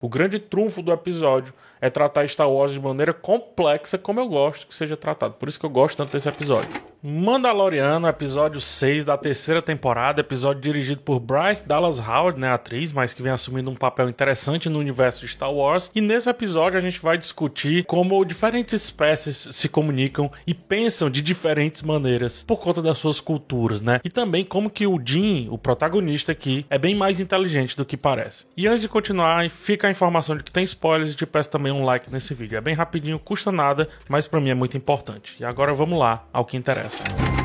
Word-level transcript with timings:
O 0.00 0.08
grande 0.08 0.38
trunfo 0.38 0.80
do 0.80 0.92
episódio 0.92 1.52
é 1.80 1.90
tratar 1.90 2.28
Star 2.28 2.48
Wars 2.48 2.72
de 2.72 2.80
maneira 2.80 3.12
complexa, 3.12 3.98
como 3.98 4.20
eu 4.20 4.28
gosto 4.28 4.68
que 4.68 4.74
seja 4.74 4.96
tratado. 4.96 5.34
Por 5.34 5.48
isso 5.48 5.58
que 5.58 5.66
eu 5.66 5.70
gosto 5.70 5.96
tanto 5.96 6.12
desse 6.12 6.28
episódio. 6.28 6.80
Mandaloriano, 7.00 8.08
episódio 8.08 8.60
6 8.60 9.04
da 9.04 9.16
terceira 9.16 9.62
temporada, 9.62 10.20
episódio 10.20 10.60
dirigido 10.60 11.00
por 11.00 11.20
Bryce 11.20 11.66
Dallas 11.66 12.00
Howard, 12.00 12.40
né, 12.40 12.50
atriz, 12.50 12.92
mas 12.92 13.12
que 13.12 13.22
vem 13.22 13.30
assumindo 13.30 13.70
um 13.70 13.76
papel 13.76 14.08
interessante 14.08 14.68
no 14.68 14.80
universo 14.80 15.20
de 15.20 15.28
Star 15.28 15.52
Wars. 15.52 15.92
E 15.94 16.00
nesse 16.00 16.28
episódio 16.28 16.76
a 16.76 16.80
gente 16.80 17.00
vai 17.00 17.16
discutir 17.16 17.84
como 17.84 18.24
diferentes 18.24 18.74
espécies 18.74 19.48
se 19.52 19.68
comunicam 19.68 20.28
e 20.44 20.52
pensam 20.52 21.08
de 21.08 21.22
diferentes 21.22 21.82
maneiras 21.82 22.42
por 22.42 22.58
conta 22.58 22.82
das 22.82 22.98
suas 22.98 23.20
culturas, 23.20 23.80
né? 23.80 24.00
E 24.04 24.08
também 24.08 24.44
como 24.44 24.68
que 24.68 24.84
o 24.84 25.00
Jin, 25.00 25.46
o 25.52 25.56
protagonista 25.56 26.32
aqui, 26.32 26.66
é 26.68 26.78
bem 26.78 26.96
mais 26.96 27.20
inteligente 27.20 27.76
do 27.76 27.84
que 27.84 27.96
parece. 27.96 28.46
E 28.56 28.66
antes 28.66 28.80
de 28.80 28.88
continuar, 28.88 29.48
fica 29.48 29.86
a 29.86 29.90
informação 29.90 30.36
de 30.36 30.42
que 30.42 30.50
tem 30.50 30.64
spoilers 30.64 31.12
e 31.12 31.14
te 31.14 31.24
peço 31.24 31.48
também 31.48 31.70
um 31.70 31.84
like 31.84 32.12
nesse 32.12 32.34
vídeo. 32.34 32.58
É 32.58 32.60
bem 32.60 32.74
rapidinho, 32.74 33.20
custa 33.20 33.52
nada, 33.52 33.88
mas 34.08 34.26
para 34.26 34.40
mim 34.40 34.50
é 34.50 34.54
muito 34.54 34.76
importante. 34.76 35.36
E 35.38 35.44
agora 35.44 35.72
vamos 35.72 35.96
lá 35.96 36.26
ao 36.32 36.44
que 36.44 36.56
interessa. 36.56 36.87
Yes. 36.90 37.37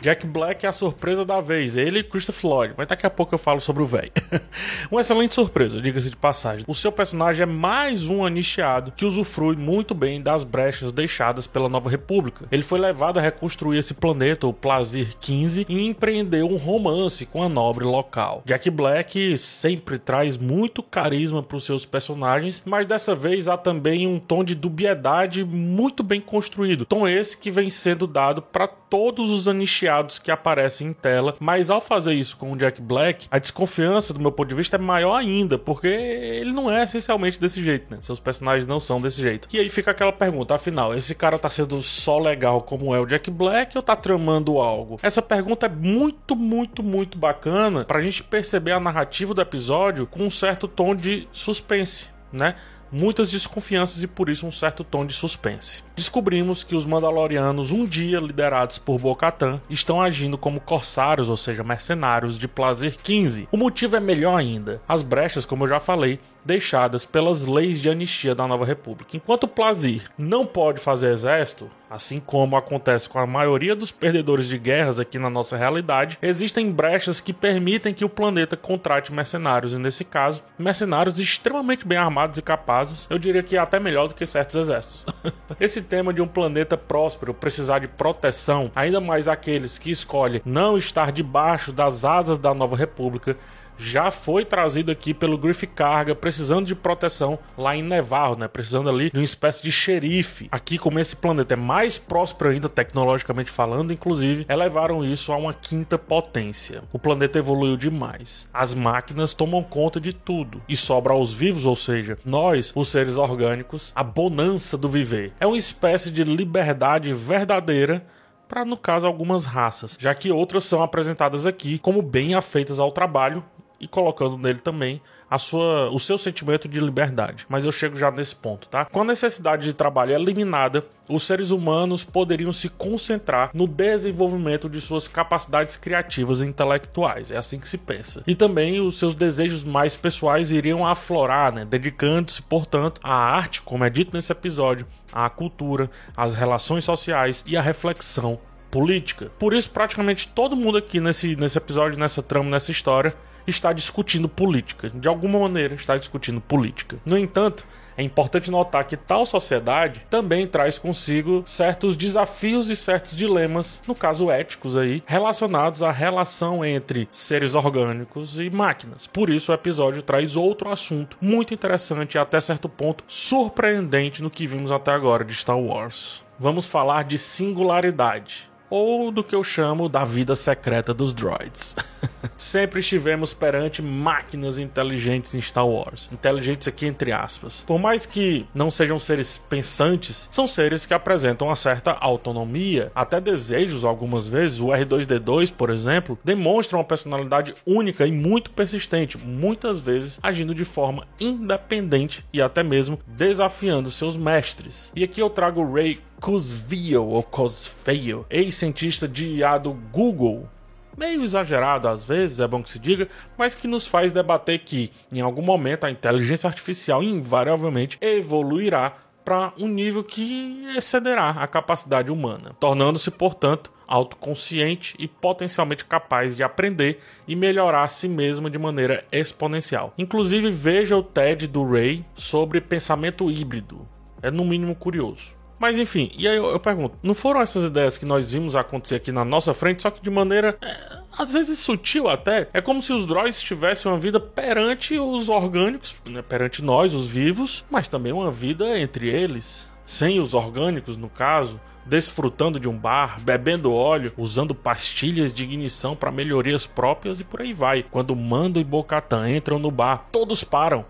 Jack 0.00 0.26
Black 0.26 0.64
é 0.64 0.68
a 0.68 0.72
surpresa 0.72 1.24
da 1.24 1.40
vez, 1.40 1.76
ele 1.76 2.00
e 2.00 2.02
Christopher 2.04 2.50
Lloyd, 2.50 2.74
mas 2.76 2.86
daqui 2.86 3.04
a 3.04 3.10
pouco 3.10 3.34
eu 3.34 3.38
falo 3.38 3.60
sobre 3.60 3.82
o 3.82 3.86
velho. 3.86 4.12
Uma 4.90 5.00
excelente 5.00 5.34
surpresa, 5.34 5.80
diga-se 5.80 6.10
de 6.10 6.16
passagem. 6.16 6.64
O 6.68 6.74
seu 6.74 6.92
personagem 6.92 7.42
é 7.42 7.46
mais 7.46 8.08
um 8.08 8.24
anicheado 8.24 8.92
que 8.92 9.04
usufrui 9.04 9.56
muito 9.56 9.94
bem 9.94 10.22
das 10.22 10.44
brechas 10.44 10.92
deixadas 10.92 11.46
pela 11.46 11.68
Nova 11.68 11.90
República. 11.90 12.46
Ele 12.52 12.62
foi 12.62 12.78
levado 12.78 13.18
a 13.18 13.20
reconstruir 13.20 13.78
esse 13.78 13.94
planeta, 13.94 14.46
o 14.46 14.52
Plazir 14.52 15.16
15, 15.20 15.66
e 15.68 15.86
empreendeu 15.86 16.46
um 16.46 16.56
romance 16.56 17.26
com 17.26 17.42
a 17.42 17.48
nobre 17.48 17.84
local. 17.84 18.42
Jack 18.46 18.70
Black 18.70 19.36
sempre 19.36 19.98
traz 19.98 20.36
muito 20.36 20.82
carisma 20.82 21.42
para 21.42 21.56
os 21.56 21.64
seus 21.64 21.84
personagens, 21.84 22.62
mas 22.64 22.86
dessa 22.86 23.16
vez 23.16 23.48
há 23.48 23.56
também 23.56 24.06
um 24.06 24.20
tom 24.20 24.44
de 24.44 24.54
dubiedade 24.54 25.44
muito 25.44 26.04
bem 26.04 26.20
construído. 26.20 26.84
Tom 26.84 27.06
esse 27.08 27.36
que 27.36 27.50
vem 27.50 27.68
sendo 27.68 28.06
dado 28.06 28.40
para 28.40 28.68
todos 28.68 29.30
os 29.30 29.46
anicheados 29.48 29.88
que 30.18 30.30
aparecem 30.30 30.88
em 30.88 30.92
tela, 30.92 31.34
mas 31.40 31.70
ao 31.70 31.80
fazer 31.80 32.14
isso 32.14 32.36
com 32.36 32.52
o 32.52 32.56
Jack 32.56 32.80
Black, 32.80 33.26
a 33.30 33.38
desconfiança 33.38 34.12
do 34.12 34.20
meu 34.20 34.30
ponto 34.30 34.48
de 34.48 34.54
vista 34.54 34.76
é 34.76 34.78
maior 34.78 35.14
ainda, 35.14 35.58
porque 35.58 35.88
ele 35.88 36.52
não 36.52 36.70
é 36.70 36.84
essencialmente 36.84 37.40
desse 37.40 37.62
jeito, 37.62 37.92
né? 37.92 37.98
Seus 38.00 38.20
personagens 38.20 38.66
não 38.66 38.78
são 38.78 39.00
desse 39.00 39.20
jeito. 39.20 39.48
E 39.52 39.58
aí 39.58 39.68
fica 39.68 39.90
aquela 39.90 40.12
pergunta, 40.12 40.54
afinal, 40.54 40.94
esse 40.94 41.14
cara 41.14 41.38
tá 41.38 41.48
sendo 41.48 41.80
só 41.82 42.18
legal 42.18 42.62
como 42.62 42.94
é 42.94 43.00
o 43.00 43.06
Jack 43.06 43.30
Black 43.30 43.76
ou 43.76 43.82
tá 43.82 43.96
tramando 43.96 44.58
algo? 44.58 44.98
Essa 45.02 45.22
pergunta 45.22 45.66
é 45.66 45.68
muito, 45.68 46.36
muito, 46.36 46.82
muito 46.82 47.18
bacana 47.18 47.84
pra 47.84 48.00
gente 48.00 48.22
perceber 48.22 48.72
a 48.72 48.80
narrativa 48.80 49.34
do 49.34 49.40
episódio 49.40 50.06
com 50.06 50.24
um 50.24 50.30
certo 50.30 50.68
tom 50.68 50.94
de 50.94 51.28
suspense, 51.32 52.10
né? 52.32 52.54
muitas 52.90 53.30
desconfianças 53.30 54.02
e 54.02 54.06
por 54.06 54.28
isso 54.28 54.46
um 54.46 54.50
certo 54.50 54.82
tom 54.82 55.04
de 55.04 55.12
suspense. 55.12 55.82
Descobrimos 55.98 56.62
que 56.62 56.76
os 56.76 56.86
Mandalorianos, 56.86 57.72
um 57.72 57.84
dia 57.84 58.20
liderados 58.20 58.78
por 58.78 59.00
Bo-Katan, 59.00 59.60
estão 59.68 60.00
agindo 60.00 60.38
como 60.38 60.60
corsários, 60.60 61.28
ou 61.28 61.36
seja, 61.36 61.64
mercenários 61.64 62.38
de 62.38 62.46
Plazer 62.46 62.96
15. 63.02 63.48
O 63.50 63.56
motivo 63.56 63.96
é 63.96 64.00
melhor 64.00 64.36
ainda. 64.36 64.80
As 64.86 65.02
brechas, 65.02 65.44
como 65.44 65.64
eu 65.64 65.68
já 65.68 65.80
falei, 65.80 66.20
deixadas 66.48 67.04
pelas 67.04 67.46
leis 67.46 67.80
de 67.80 67.90
anistia 67.90 68.34
da 68.34 68.46
Nova 68.46 68.64
República. 68.64 69.16
Enquanto 69.16 69.46
Plazir 69.46 70.08
não 70.16 70.46
pode 70.46 70.80
fazer 70.80 71.10
exército, 71.10 71.68
assim 71.90 72.20
como 72.20 72.56
acontece 72.56 73.08
com 73.08 73.18
a 73.18 73.26
maioria 73.26 73.74
dos 73.74 73.90
perdedores 73.90 74.46
de 74.46 74.58
guerras 74.58 74.98
aqui 74.98 75.18
na 75.18 75.28
nossa 75.28 75.56
realidade, 75.56 76.18
existem 76.22 76.70
brechas 76.70 77.20
que 77.20 77.32
permitem 77.32 77.92
que 77.92 78.04
o 78.04 78.08
planeta 78.08 78.56
contrate 78.56 79.12
mercenários, 79.12 79.72
e 79.72 79.78
nesse 79.78 80.04
caso, 80.04 80.42
mercenários 80.58 81.18
extremamente 81.18 81.86
bem 81.86 81.98
armados 81.98 82.38
e 82.38 82.42
capazes, 82.42 83.06
eu 83.10 83.18
diria 83.18 83.42
que 83.42 83.56
até 83.56 83.78
melhor 83.78 84.08
do 84.08 84.14
que 84.14 84.26
certos 84.26 84.56
exércitos. 84.56 85.06
Esse 85.60 85.82
tema 85.88 86.12
de 86.12 86.20
um 86.20 86.28
planeta 86.28 86.76
próspero 86.76 87.32
precisar 87.32 87.78
de 87.78 87.88
proteção, 87.88 88.70
ainda 88.76 89.00
mais 89.00 89.26
aqueles 89.26 89.78
que 89.78 89.90
escolhem 89.90 90.42
não 90.44 90.76
estar 90.76 91.10
debaixo 91.10 91.72
das 91.72 92.04
asas 92.04 92.38
da 92.38 92.52
Nova 92.52 92.76
República, 92.76 93.36
já 93.78 94.10
foi 94.10 94.44
trazido 94.44 94.90
aqui 94.90 95.14
pelo 95.14 95.38
Griff 95.38 95.66
Carga, 95.66 96.14
precisando 96.14 96.66
de 96.66 96.74
proteção 96.74 97.38
lá 97.56 97.76
em 97.76 97.82
Nevarro, 97.82 98.36
né? 98.36 98.48
Precisando 98.48 98.90
ali 98.90 99.10
de 99.10 99.18
uma 99.18 99.24
espécie 99.24 99.62
de 99.62 99.70
xerife. 99.70 100.48
Aqui, 100.50 100.76
como 100.76 100.98
esse 100.98 101.14
planeta 101.14 101.54
é 101.54 101.56
mais 101.56 101.96
próspero 101.96 102.50
ainda, 102.50 102.68
tecnologicamente 102.68 103.50
falando, 103.50 103.92
inclusive, 103.92 104.44
elevaram 104.48 105.04
isso 105.04 105.32
a 105.32 105.36
uma 105.36 105.54
quinta 105.54 105.96
potência. 105.96 106.82
O 106.92 106.98
planeta 106.98 107.38
evoluiu 107.38 107.76
demais. 107.76 108.48
As 108.52 108.74
máquinas 108.74 109.34
tomam 109.34 109.62
conta 109.62 110.00
de 110.00 110.12
tudo 110.12 110.60
e 110.68 110.76
sobra 110.76 111.12
aos 111.12 111.32
vivos, 111.32 111.64
ou 111.64 111.76
seja, 111.76 112.18
nós, 112.24 112.72
os 112.74 112.88
seres 112.88 113.16
orgânicos, 113.16 113.92
a 113.94 114.02
bonança 114.02 114.76
do 114.76 114.88
viver. 114.88 115.32
É 115.38 115.46
uma 115.46 115.56
espécie 115.56 116.10
de 116.10 116.24
liberdade 116.24 117.12
verdadeira 117.12 118.04
para, 118.48 118.64
no 118.64 118.76
caso, 118.76 119.06
algumas 119.06 119.44
raças, 119.44 119.96
já 120.00 120.14
que 120.14 120.32
outras 120.32 120.64
são 120.64 120.82
apresentadas 120.82 121.44
aqui 121.44 121.78
como 121.78 122.00
bem 122.00 122.34
afeitas 122.34 122.78
ao 122.78 122.90
trabalho 122.90 123.44
e 123.80 123.86
colocando 123.86 124.36
nele 124.36 124.58
também 124.58 125.00
a 125.30 125.38
sua, 125.38 125.90
o 125.90 126.00
seu 126.00 126.16
sentimento 126.16 126.66
de 126.66 126.80
liberdade. 126.80 127.44
Mas 127.48 127.64
eu 127.64 127.72
chego 127.72 127.96
já 127.96 128.10
nesse 128.10 128.34
ponto, 128.34 128.66
tá? 128.68 128.86
Com 128.86 129.02
a 129.02 129.04
necessidade 129.04 129.64
de 129.66 129.72
trabalho 129.74 130.14
eliminada, 130.14 130.84
os 131.08 131.22
seres 131.22 131.50
humanos 131.50 132.02
poderiam 132.02 132.52
se 132.52 132.68
concentrar 132.68 133.50
no 133.52 133.66
desenvolvimento 133.66 134.68
de 134.68 134.80
suas 134.80 135.06
capacidades 135.06 135.76
criativas 135.76 136.40
e 136.40 136.46
intelectuais. 136.46 137.30
É 137.30 137.36
assim 137.36 137.58
que 137.58 137.68
se 137.68 137.78
pensa. 137.78 138.22
E 138.26 138.34
também 138.34 138.80
os 138.80 138.98
seus 138.98 139.14
desejos 139.14 139.64
mais 139.64 139.96
pessoais 139.96 140.50
iriam 140.50 140.86
aflorar, 140.86 141.52
né? 141.52 141.64
dedicando-se, 141.64 142.42
portanto, 142.42 143.00
à 143.02 143.14
arte, 143.14 143.62
como 143.62 143.84
é 143.84 143.90
dito 143.90 144.16
nesse 144.16 144.32
episódio, 144.32 144.86
à 145.12 145.28
cultura, 145.28 145.90
às 146.16 146.34
relações 146.34 146.84
sociais 146.84 147.44
e 147.46 147.56
à 147.56 147.60
reflexão 147.60 148.38
política. 148.70 149.30
Por 149.38 149.54
isso, 149.54 149.70
praticamente 149.70 150.28
todo 150.28 150.56
mundo 150.56 150.78
aqui 150.78 151.00
nesse, 151.00 151.36
nesse 151.36 151.56
episódio, 151.56 151.98
nessa 151.98 152.22
trama, 152.22 152.50
nessa 152.50 152.70
história, 152.70 153.14
está 153.50 153.72
discutindo 153.72 154.28
política. 154.28 154.90
De 154.90 155.08
alguma 155.08 155.38
maneira, 155.38 155.74
está 155.74 155.96
discutindo 155.96 156.40
política. 156.40 156.98
No 157.04 157.16
entanto, 157.16 157.66
é 157.98 158.02
importante 158.04 158.48
notar 158.48 158.84
que 158.84 158.96
tal 158.96 159.26
sociedade 159.26 160.06
também 160.08 160.46
traz 160.46 160.78
consigo 160.78 161.42
certos 161.44 161.96
desafios 161.96 162.70
e 162.70 162.76
certos 162.76 163.16
dilemas, 163.16 163.82
no 163.88 163.94
caso 163.94 164.30
éticos 164.30 164.76
aí, 164.76 165.02
relacionados 165.04 165.82
à 165.82 165.90
relação 165.90 166.64
entre 166.64 167.08
seres 167.10 167.56
orgânicos 167.56 168.38
e 168.38 168.50
máquinas. 168.50 169.08
Por 169.08 169.28
isso 169.28 169.50
o 169.50 169.54
episódio 169.54 170.00
traz 170.00 170.36
outro 170.36 170.70
assunto 170.70 171.16
muito 171.20 171.52
interessante 171.52 172.14
e 172.14 172.18
até 172.18 172.40
certo 172.40 172.68
ponto 172.68 173.02
surpreendente 173.08 174.22
no 174.22 174.30
que 174.30 174.46
vimos 174.46 174.70
até 174.70 174.92
agora 174.92 175.24
de 175.24 175.34
Star 175.34 175.58
Wars. 175.58 176.22
Vamos 176.38 176.68
falar 176.68 177.02
de 177.02 177.18
singularidade 177.18 178.47
ou 178.70 179.10
do 179.10 179.24
que 179.24 179.34
eu 179.34 179.42
chamo 179.42 179.88
da 179.88 180.04
vida 180.04 180.34
secreta 180.36 180.92
dos 180.92 181.14
droids. 181.14 181.74
Sempre 182.36 182.80
estivemos 182.80 183.32
perante 183.32 183.82
máquinas 183.82 184.58
inteligentes 184.58 185.34
em 185.34 185.40
Star 185.40 185.66
Wars. 185.66 186.08
Inteligentes 186.12 186.68
aqui 186.68 186.86
entre 186.86 187.12
aspas. 187.12 187.64
Por 187.66 187.78
mais 187.78 188.06
que 188.06 188.46
não 188.54 188.70
sejam 188.70 188.98
seres 188.98 189.38
pensantes, 189.38 190.28
são 190.30 190.46
seres 190.46 190.86
que 190.86 190.94
apresentam 190.94 191.48
uma 191.48 191.56
certa 191.56 191.92
autonomia, 191.92 192.92
até 192.94 193.20
desejos 193.20 193.84
algumas 193.84 194.28
vezes. 194.28 194.60
O 194.60 194.66
R2D2, 194.66 195.52
por 195.52 195.70
exemplo, 195.70 196.18
demonstra 196.24 196.76
uma 196.76 196.84
personalidade 196.84 197.54
única 197.66 198.06
e 198.06 198.12
muito 198.12 198.50
persistente, 198.50 199.18
muitas 199.18 199.80
vezes 199.80 200.18
agindo 200.22 200.54
de 200.54 200.64
forma 200.64 201.06
independente 201.20 202.24
e 202.32 202.40
até 202.40 202.62
mesmo 202.62 202.98
desafiando 203.06 203.90
seus 203.90 204.16
mestres. 204.16 204.92
E 204.94 205.04
aqui 205.04 205.20
eu 205.20 205.30
trago 205.30 205.72
Ray 205.72 206.00
Kurzweil 206.20 207.06
ou 207.06 207.22
Kurzweil, 207.22 208.26
ex-cientista 208.28 209.06
de 209.06 209.36
IA 209.36 209.58
do 209.58 209.72
Google, 209.72 210.48
meio 210.96 211.22
exagerado 211.22 211.86
às 211.86 212.02
vezes, 212.02 212.40
é 212.40 212.48
bom 212.48 212.62
que 212.62 212.70
se 212.70 212.78
diga, 212.78 213.08
mas 213.36 213.54
que 213.54 213.68
nos 213.68 213.86
faz 213.86 214.10
debater 214.10 214.58
que, 214.58 214.90
em 215.12 215.20
algum 215.20 215.42
momento, 215.42 215.84
a 215.84 215.90
inteligência 215.90 216.48
artificial 216.48 217.02
invariavelmente 217.02 217.98
evoluirá 218.00 218.94
para 219.24 219.52
um 219.58 219.68
nível 219.68 220.02
que 220.02 220.66
excederá 220.76 221.30
a 221.30 221.46
capacidade 221.46 222.10
humana, 222.10 222.56
tornando-se, 222.58 223.10
portanto, 223.10 223.70
autoconsciente 223.86 224.96
e 224.98 225.06
potencialmente 225.06 225.84
capaz 225.84 226.36
de 226.36 226.42
aprender 226.42 226.98
e 227.26 227.36
melhorar 227.36 227.84
a 227.84 227.88
si 227.88 228.08
mesma 228.08 228.50
de 228.50 228.58
maneira 228.58 229.04
exponencial. 229.12 229.94
Inclusive, 229.96 230.50
veja 230.50 230.96
o 230.96 231.02
TED 231.02 231.46
do 231.46 231.62
Ray 231.64 232.04
sobre 232.14 232.60
pensamento 232.60 233.30
híbrido. 233.30 233.86
É 234.20 234.30
no 234.30 234.44
mínimo 234.44 234.74
curioso. 234.74 235.37
Mas 235.58 235.78
enfim, 235.78 236.10
e 236.16 236.28
aí 236.28 236.36
eu, 236.36 236.46
eu, 236.46 236.60
pergunto: 236.60 236.96
não 237.02 237.14
foram 237.14 237.40
essas 237.40 237.66
ideias 237.66 237.96
que 237.96 238.06
nós 238.06 238.30
vimos 238.30 238.54
acontecer 238.54 238.96
aqui 238.96 239.12
na 239.12 239.24
nossa 239.24 239.52
frente, 239.54 239.82
só 239.82 239.90
que 239.90 240.00
de 240.00 240.10
maneira. 240.10 240.56
É, 240.62 240.98
às 241.16 241.32
vezes 241.32 241.58
sutil 241.58 242.08
até. 242.08 242.48
É 242.52 242.60
como 242.60 242.80
se 242.80 242.92
os 242.92 243.06
droids 243.06 243.42
tivessem 243.42 243.90
uma 243.90 243.98
vida 243.98 244.20
perante 244.20 244.98
os 244.98 245.28
orgânicos, 245.28 245.96
né, 246.06 246.22
perante 246.22 246.62
nós, 246.62 246.94
os 246.94 247.06
vivos, 247.06 247.64
mas 247.70 247.88
também 247.88 248.12
uma 248.12 248.30
vida 248.30 248.78
entre 248.78 249.08
eles 249.08 249.68
sem 249.88 250.20
os 250.20 250.34
orgânicos 250.34 250.98
no 250.98 251.08
caso, 251.08 251.58
desfrutando 251.86 252.60
de 252.60 252.68
um 252.68 252.76
bar, 252.76 253.18
bebendo 253.20 253.72
óleo, 253.72 254.12
usando 254.18 254.54
pastilhas 254.54 255.32
de 255.32 255.42
ignição 255.42 255.96
para 255.96 256.12
melhorias 256.12 256.66
próprias 256.66 257.20
e 257.20 257.24
por 257.24 257.40
aí 257.40 257.54
vai. 257.54 257.82
Quando 257.82 258.14
Mando 258.14 258.60
e 258.60 258.64
Bocatan 258.64 259.30
entram 259.30 259.58
no 259.58 259.70
bar, 259.70 260.06
todos 260.12 260.44
param 260.44 260.84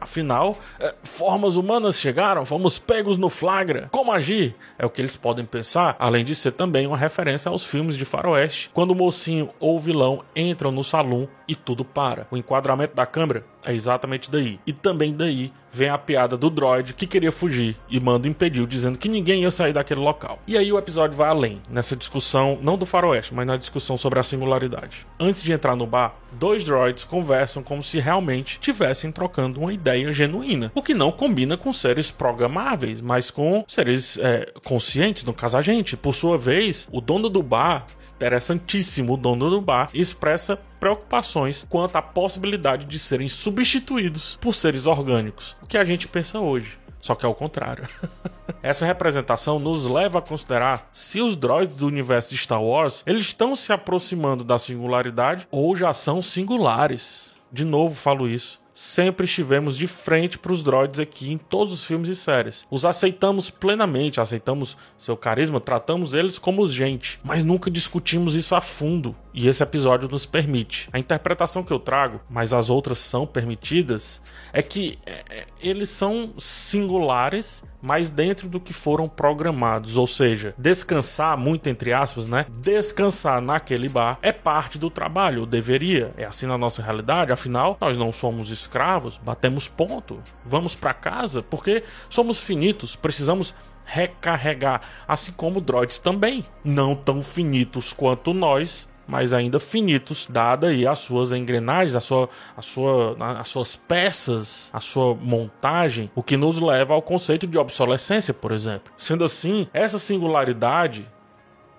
Afinal, 0.00 0.58
é, 0.78 0.94
formas 1.02 1.56
humanas 1.56 1.98
chegaram, 1.98 2.44
fomos 2.44 2.78
pegos 2.78 3.16
no 3.16 3.28
flagra. 3.28 3.88
Como 3.90 4.12
agir? 4.12 4.54
É 4.78 4.86
o 4.86 4.90
que 4.90 5.00
eles 5.00 5.16
podem 5.16 5.44
pensar, 5.44 5.96
além 5.98 6.24
de 6.24 6.34
ser 6.34 6.52
também 6.52 6.86
uma 6.86 6.96
referência 6.96 7.48
aos 7.48 7.64
filmes 7.64 7.96
de 7.96 8.04
faroeste, 8.04 8.70
quando 8.72 8.92
o 8.92 8.94
mocinho 8.94 9.50
ou 9.58 9.76
o 9.76 9.80
vilão 9.80 10.22
entram 10.34 10.70
no 10.70 10.84
salão 10.84 11.28
e 11.48 11.54
tudo 11.54 11.84
para. 11.84 12.26
O 12.30 12.36
enquadramento 12.36 12.94
da 12.94 13.06
câmera 13.06 13.44
é 13.64 13.74
exatamente 13.74 14.30
daí. 14.30 14.60
E 14.66 14.72
também 14.72 15.12
daí 15.12 15.52
vem 15.72 15.88
a 15.88 15.98
piada 15.98 16.36
do 16.36 16.50
droid 16.50 16.94
que 16.94 17.06
queria 17.06 17.32
fugir 17.32 17.76
e 17.88 18.00
Mando 18.00 18.28
impediu, 18.28 18.66
dizendo 18.66 18.98
que 18.98 19.08
ninguém 19.08 19.42
ia 19.42 19.50
sair 19.50 19.72
daquele 19.72 20.00
local. 20.00 20.38
E 20.46 20.56
aí 20.56 20.72
o 20.72 20.78
episódio 20.78 21.16
vai 21.16 21.28
além, 21.28 21.60
nessa 21.68 21.96
discussão, 21.96 22.58
não 22.62 22.76
do 22.76 22.86
faroeste, 22.86 23.34
mas 23.34 23.46
na 23.46 23.56
discussão 23.56 23.96
sobre 23.96 24.18
a 24.18 24.22
singularidade. 24.22 25.06
Antes 25.18 25.42
de 25.42 25.52
entrar 25.52 25.76
no 25.76 25.86
bar, 25.86 26.14
dois 26.32 26.64
droids 26.64 27.04
conversam 27.04 27.62
como 27.62 27.82
se 27.82 27.98
realmente 27.98 28.58
tivessem 28.60 29.10
trocando 29.12 29.60
uma 29.60 29.72
ideia 29.72 30.12
genuína, 30.12 30.72
o 30.74 30.82
que 30.82 30.94
não 30.94 31.12
combina 31.12 31.56
com 31.56 31.72
seres 31.72 32.10
programáveis, 32.10 33.00
mas 33.00 33.30
com 33.30 33.64
seres 33.66 34.18
é, 34.18 34.52
conscientes, 34.64 35.24
no 35.24 35.32
caso 35.32 35.56
a 35.56 35.62
gente. 35.62 35.96
Por 35.96 36.14
sua 36.14 36.38
vez, 36.38 36.88
o 36.90 37.00
dono 37.00 37.28
do 37.28 37.42
bar, 37.42 37.86
interessantíssimo, 38.16 39.14
o 39.14 39.16
dono 39.16 39.50
do 39.50 39.60
bar, 39.60 39.90
expressa 39.92 40.58
preocupações 40.78 41.66
quanto 41.68 41.96
à 41.96 42.02
possibilidade 42.02 42.86
de 42.86 42.98
serem 42.98 43.28
substituídos 43.28 44.38
por 44.40 44.54
seres 44.54 44.86
orgânicos, 44.86 45.56
o 45.62 45.66
que 45.66 45.76
a 45.76 45.84
gente 45.84 46.06
pensa 46.06 46.38
hoje. 46.38 46.78
Só 47.00 47.14
que 47.14 47.24
é 47.24 47.28
o 47.28 47.34
contrário. 47.34 47.88
Essa 48.62 48.86
representação 48.86 49.58
nos 49.58 49.84
leva 49.84 50.18
a 50.18 50.22
considerar 50.22 50.88
se 50.92 51.20
os 51.20 51.36
droids 51.36 51.76
do 51.76 51.86
universo 51.86 52.30
de 52.30 52.36
Star 52.36 52.62
Wars 52.62 53.02
eles 53.06 53.26
estão 53.26 53.54
se 53.54 53.72
aproximando 53.72 54.42
da 54.42 54.58
singularidade 54.58 55.46
ou 55.50 55.76
já 55.76 55.92
são 55.94 56.20
singulares. 56.20 57.36
De 57.52 57.64
novo 57.64 57.94
falo 57.94 58.28
isso 58.28 58.60
sempre 58.78 59.24
estivemos 59.24 59.76
de 59.76 59.88
frente 59.88 60.38
para 60.38 60.52
os 60.52 60.62
droids 60.62 61.00
aqui 61.00 61.32
em 61.32 61.36
todos 61.36 61.72
os 61.74 61.84
filmes 61.84 62.08
e 62.08 62.14
séries. 62.14 62.64
Os 62.70 62.84
aceitamos 62.84 63.50
plenamente, 63.50 64.20
aceitamos 64.20 64.76
seu 64.96 65.16
carisma, 65.16 65.58
tratamos 65.58 66.14
eles 66.14 66.38
como 66.38 66.68
gente, 66.68 67.18
mas 67.24 67.42
nunca 67.42 67.72
discutimos 67.72 68.36
isso 68.36 68.54
a 68.54 68.60
fundo. 68.60 69.16
E 69.34 69.48
esse 69.48 69.64
episódio 69.64 70.08
nos 70.08 70.26
permite. 70.26 70.88
A 70.92 70.98
interpretação 70.98 71.64
que 71.64 71.72
eu 71.72 71.80
trago, 71.80 72.20
mas 72.30 72.52
as 72.52 72.70
outras 72.70 73.00
são 73.00 73.26
permitidas, 73.26 74.22
é 74.52 74.62
que 74.62 74.96
é, 75.04 75.24
é 75.28 75.46
eles 75.60 75.88
são 75.88 76.32
singulares 76.38 77.64
mas 77.80 78.10
dentro 78.10 78.48
do 78.48 78.60
que 78.60 78.72
foram 78.72 79.08
programados, 79.08 79.96
ou 79.96 80.06
seja, 80.06 80.54
descansar, 80.58 81.36
muito 81.36 81.68
entre 81.68 81.92
aspas, 81.92 82.26
né? 82.26 82.46
Descansar 82.58 83.40
naquele 83.40 83.88
bar 83.88 84.18
é 84.22 84.32
parte 84.32 84.78
do 84.78 84.90
trabalho, 84.90 85.46
deveria. 85.46 86.12
É 86.16 86.24
assim 86.24 86.46
na 86.46 86.58
nossa 86.58 86.82
realidade, 86.82 87.32
afinal, 87.32 87.76
nós 87.80 87.96
não 87.96 88.12
somos 88.12 88.50
escravos, 88.50 89.18
batemos 89.18 89.68
ponto, 89.68 90.22
vamos 90.44 90.74
para 90.74 90.94
casa, 90.94 91.42
porque 91.42 91.82
somos 92.08 92.40
finitos, 92.40 92.96
precisamos 92.96 93.54
recarregar, 93.84 94.82
assim 95.06 95.32
como 95.32 95.62
droids 95.62 95.98
também, 95.98 96.44
não 96.62 96.94
tão 96.94 97.22
finitos 97.22 97.92
quanto 97.92 98.34
nós, 98.34 98.86
mas 99.08 99.32
ainda 99.32 99.58
finitos, 99.58 100.28
dada 100.30 100.68
aí 100.68 100.86
as 100.86 100.98
suas 100.98 101.32
engrenagens, 101.32 101.96
a 101.96 102.00
sua, 102.00 102.28
a 102.54 102.60
sua, 102.60 103.16
as 103.40 103.48
suas 103.48 103.74
peças, 103.74 104.68
a 104.70 104.80
sua 104.80 105.14
montagem, 105.14 106.10
o 106.14 106.22
que 106.22 106.36
nos 106.36 106.60
leva 106.60 106.92
ao 106.92 107.00
conceito 107.00 107.46
de 107.46 107.56
obsolescência, 107.56 108.34
por 108.34 108.52
exemplo. 108.52 108.92
Sendo 108.96 109.24
assim, 109.24 109.66
essa 109.72 109.98
singularidade 109.98 111.08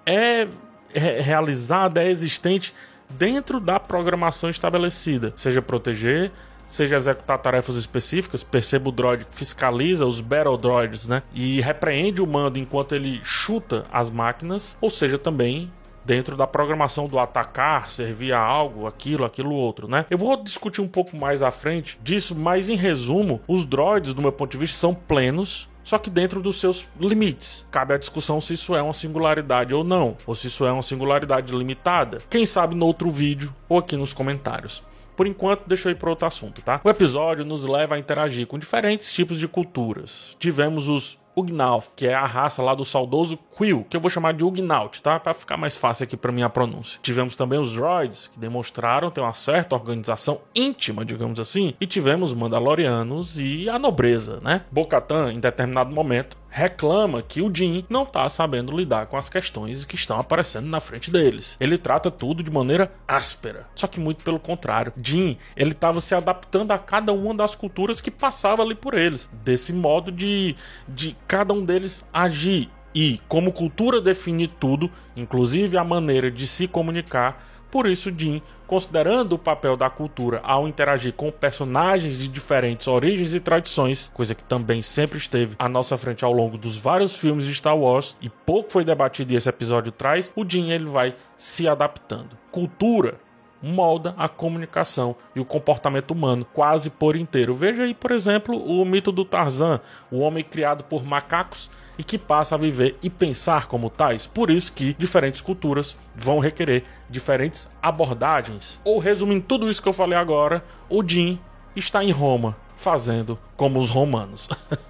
é 0.05 0.47
realizada, 0.91 2.03
é 2.03 2.09
existente 2.09 2.73
dentro 3.11 3.59
da 3.59 3.79
programação 3.79 4.49
estabelecida, 4.49 5.31
seja 5.37 5.61
proteger, 5.61 6.31
seja 6.65 6.95
executar 6.95 7.37
tarefas 7.39 7.75
específicas, 7.75 8.43
perceba 8.43 8.89
o 8.89 8.91
droid 8.91 9.25
fiscaliza 9.31 10.05
os 10.05 10.21
battle 10.21 10.57
droids, 10.57 11.07
né? 11.07 11.23
E 11.33 11.61
repreende 11.61 12.21
o 12.21 12.27
mando 12.27 12.59
enquanto 12.59 12.93
ele 12.93 13.19
chuta 13.23 13.85
as 13.91 14.09
máquinas, 14.09 14.77
ou 14.81 14.89
seja, 14.89 15.17
também 15.17 15.71
dentro 16.09 16.35
da 16.35 16.47
programação 16.47 17.07
do 17.07 17.19
atacar, 17.19 17.91
servir 17.91 18.33
a 18.33 18.39
algo, 18.39 18.87
aquilo, 18.87 19.23
aquilo 19.23 19.53
outro, 19.53 19.87
né? 19.87 20.07
Eu 20.09 20.17
vou 20.17 20.35
discutir 20.43 20.81
um 20.81 20.87
pouco 20.87 21.15
mais 21.15 21.43
à 21.43 21.51
frente 21.51 21.99
disso, 22.01 22.33
mas 22.33 22.67
em 22.67 22.75
resumo, 22.75 23.39
os 23.47 23.63
droids, 23.63 24.11
do 24.15 24.21
meu 24.23 24.31
ponto 24.31 24.49
de 24.49 24.57
vista, 24.57 24.75
são 24.75 24.91
plenos, 24.91 25.69
só 25.83 25.99
que 25.99 26.09
dentro 26.09 26.41
dos 26.41 26.59
seus 26.59 26.89
limites. 26.99 27.67
Cabe 27.69 27.93
a 27.93 27.97
discussão 27.99 28.41
se 28.41 28.55
isso 28.55 28.75
é 28.75 28.81
uma 28.81 28.91
singularidade 28.91 29.71
ou 29.75 29.83
não, 29.83 30.17
ou 30.25 30.33
se 30.33 30.47
isso 30.47 30.65
é 30.65 30.71
uma 30.71 30.81
singularidade 30.81 31.55
limitada. 31.55 32.23
Quem 32.27 32.43
sabe 32.43 32.73
no 32.73 32.87
outro 32.87 33.11
vídeo 33.11 33.53
ou 33.69 33.77
aqui 33.77 33.95
nos 33.95 34.11
comentários. 34.11 34.83
Por 35.15 35.27
enquanto, 35.27 35.67
deixa 35.67 35.89
eu 35.89 35.91
ir 35.91 35.95
para 35.95 36.09
outro 36.09 36.27
assunto, 36.27 36.61
tá? 36.61 36.79
O 36.83 36.89
episódio 36.89 37.45
nos 37.45 37.65
leva 37.65 37.95
a 37.95 37.99
interagir 37.99 38.47
com 38.47 38.57
diferentes 38.57 39.13
tipos 39.13 39.37
de 39.37 39.47
culturas. 39.47 40.35
Tivemos 40.39 40.87
os 40.87 41.18
Ugnauth, 41.35 41.85
que 41.95 42.07
é 42.07 42.13
a 42.13 42.25
raça 42.25 42.61
lá 42.61 42.73
do 42.75 42.85
saudoso 42.85 43.37
Quill, 43.57 43.85
que 43.89 43.95
eu 43.95 44.01
vou 44.01 44.09
chamar 44.09 44.33
de 44.33 44.43
Ugnaught, 44.43 45.01
tá? 45.01 45.19
Para 45.19 45.33
ficar 45.33 45.57
mais 45.57 45.77
fácil 45.77 46.03
aqui 46.03 46.17
para 46.17 46.31
minha 46.31 46.49
pronúncia. 46.49 46.99
Tivemos 47.01 47.35
também 47.35 47.59
os 47.59 47.73
droids, 47.73 48.27
que 48.27 48.39
demonstraram 48.39 49.11
ter 49.11 49.21
uma 49.21 49.33
certa 49.33 49.75
organização 49.75 50.41
íntima, 50.53 51.05
digamos 51.05 51.39
assim, 51.39 51.73
e 51.79 51.85
tivemos 51.85 52.33
Mandalorianos 52.33 53.37
e 53.37 53.69
a 53.69 53.77
nobreza, 53.77 54.39
né? 54.41 54.61
Bocatan, 54.71 55.33
em 55.33 55.39
determinado 55.39 55.93
momento, 55.93 56.37
reclama 56.49 57.21
que 57.21 57.41
o 57.41 57.53
Jim 57.53 57.85
não 57.89 58.03
está 58.03 58.27
sabendo 58.29 58.75
lidar 58.75 59.05
com 59.07 59.15
as 59.17 59.29
questões 59.29 59.85
que 59.85 59.95
estão 59.95 60.19
aparecendo 60.19 60.67
na 60.67 60.79
frente 60.79 61.11
deles. 61.11 61.55
Ele 61.59 61.77
trata 61.77 62.09
tudo 62.09 62.43
de 62.43 62.51
maneira 62.51 62.91
áspera. 63.07 63.67
Só 63.75 63.87
que 63.87 63.99
muito 63.99 64.23
pelo 64.23 64.39
contrário. 64.39 64.93
Jim, 65.01 65.37
ele 65.55 65.71
estava 65.71 66.01
se 66.01 66.15
adaptando 66.15 66.71
a 66.71 66.79
cada 66.79 67.13
uma 67.13 67.33
das 67.33 67.55
culturas 67.55 68.01
que 68.01 68.11
passava 68.11 68.63
ali 68.63 68.75
por 68.75 68.93
eles. 68.93 69.29
Desse 69.43 69.71
modo 69.71 70.11
de, 70.11 70.55
de 70.87 71.15
cada 71.27 71.53
um 71.53 71.63
deles 71.63 72.05
agir. 72.13 72.69
E 72.93 73.21
como 73.27 73.53
cultura 73.53 74.01
define 74.01 74.47
tudo, 74.47 74.91
inclusive 75.15 75.77
a 75.77 75.83
maneira 75.83 76.31
de 76.31 76.47
se 76.47 76.67
comunicar, 76.67 77.45
por 77.71 77.87
isso, 77.87 78.11
Jim, 78.15 78.41
considerando 78.65 79.33
o 79.33 79.39
papel 79.39 79.77
da 79.77 79.89
cultura 79.89 80.39
ao 80.43 80.67
interagir 80.67 81.13
com 81.13 81.31
personagens 81.31 82.17
de 82.17 82.27
diferentes 82.27 82.87
origens 82.87 83.33
e 83.33 83.39
tradições, 83.39 84.11
coisa 84.13 84.33
que 84.33 84.43
também 84.43 84.81
sempre 84.81 85.17
esteve 85.17 85.55
à 85.59 85.69
nossa 85.69 85.97
frente 85.97 86.25
ao 86.25 86.31
longo 86.31 86.57
dos 86.57 86.77
vários 86.77 87.15
filmes 87.15 87.45
de 87.45 87.53
Star 87.53 87.77
Wars 87.77 88.15
e 88.21 88.29
pouco 88.29 88.71
foi 88.71 88.83
debatido 88.83 89.33
e 89.33 89.35
esse 89.35 89.49
episódio 89.49 89.91
traz, 89.91 90.31
o 90.35 90.47
Jim 90.47 90.69
ele 90.71 90.85
vai 90.85 91.15
se 91.37 91.67
adaptando. 91.67 92.37
Cultura 92.51 93.15
molda 93.61 94.13
a 94.17 94.27
comunicação 94.27 95.15
e 95.35 95.39
o 95.39 95.45
comportamento 95.45 96.11
humano 96.11 96.45
quase 96.45 96.89
por 96.89 97.15
inteiro. 97.15 97.53
Veja 97.53 97.83
aí, 97.83 97.93
por 97.93 98.11
exemplo, 98.11 98.57
o 98.57 98.83
mito 98.85 99.11
do 99.11 99.25
Tarzan, 99.25 99.79
o 100.11 100.19
homem 100.19 100.43
criado 100.43 100.83
por 100.83 101.05
macacos 101.05 101.69
e 101.97 102.03
que 102.03 102.17
passa 102.17 102.55
a 102.55 102.57
viver 102.57 102.97
e 103.03 103.09
pensar 103.09 103.67
como 103.67 103.89
tais. 103.89 104.25
Por 104.25 104.49
isso 104.49 104.71
que 104.71 104.93
diferentes 104.93 105.41
culturas 105.41 105.97
vão 106.15 106.39
requerer 106.39 106.83
diferentes 107.09 107.69
abordagens. 107.81 108.79
Ou 108.85 108.99
resumindo 108.99 109.43
tudo 109.45 109.69
isso 109.69 109.81
que 109.81 109.89
eu 109.89 109.93
falei 109.93 110.17
agora, 110.17 110.63
o 110.89 111.03
Jim 111.05 111.37
está 111.75 112.03
em 112.03 112.11
Roma 112.11 112.55
fazendo 112.79 113.37
como 113.57 113.77
os 113.77 113.89
romanos. 113.89 114.47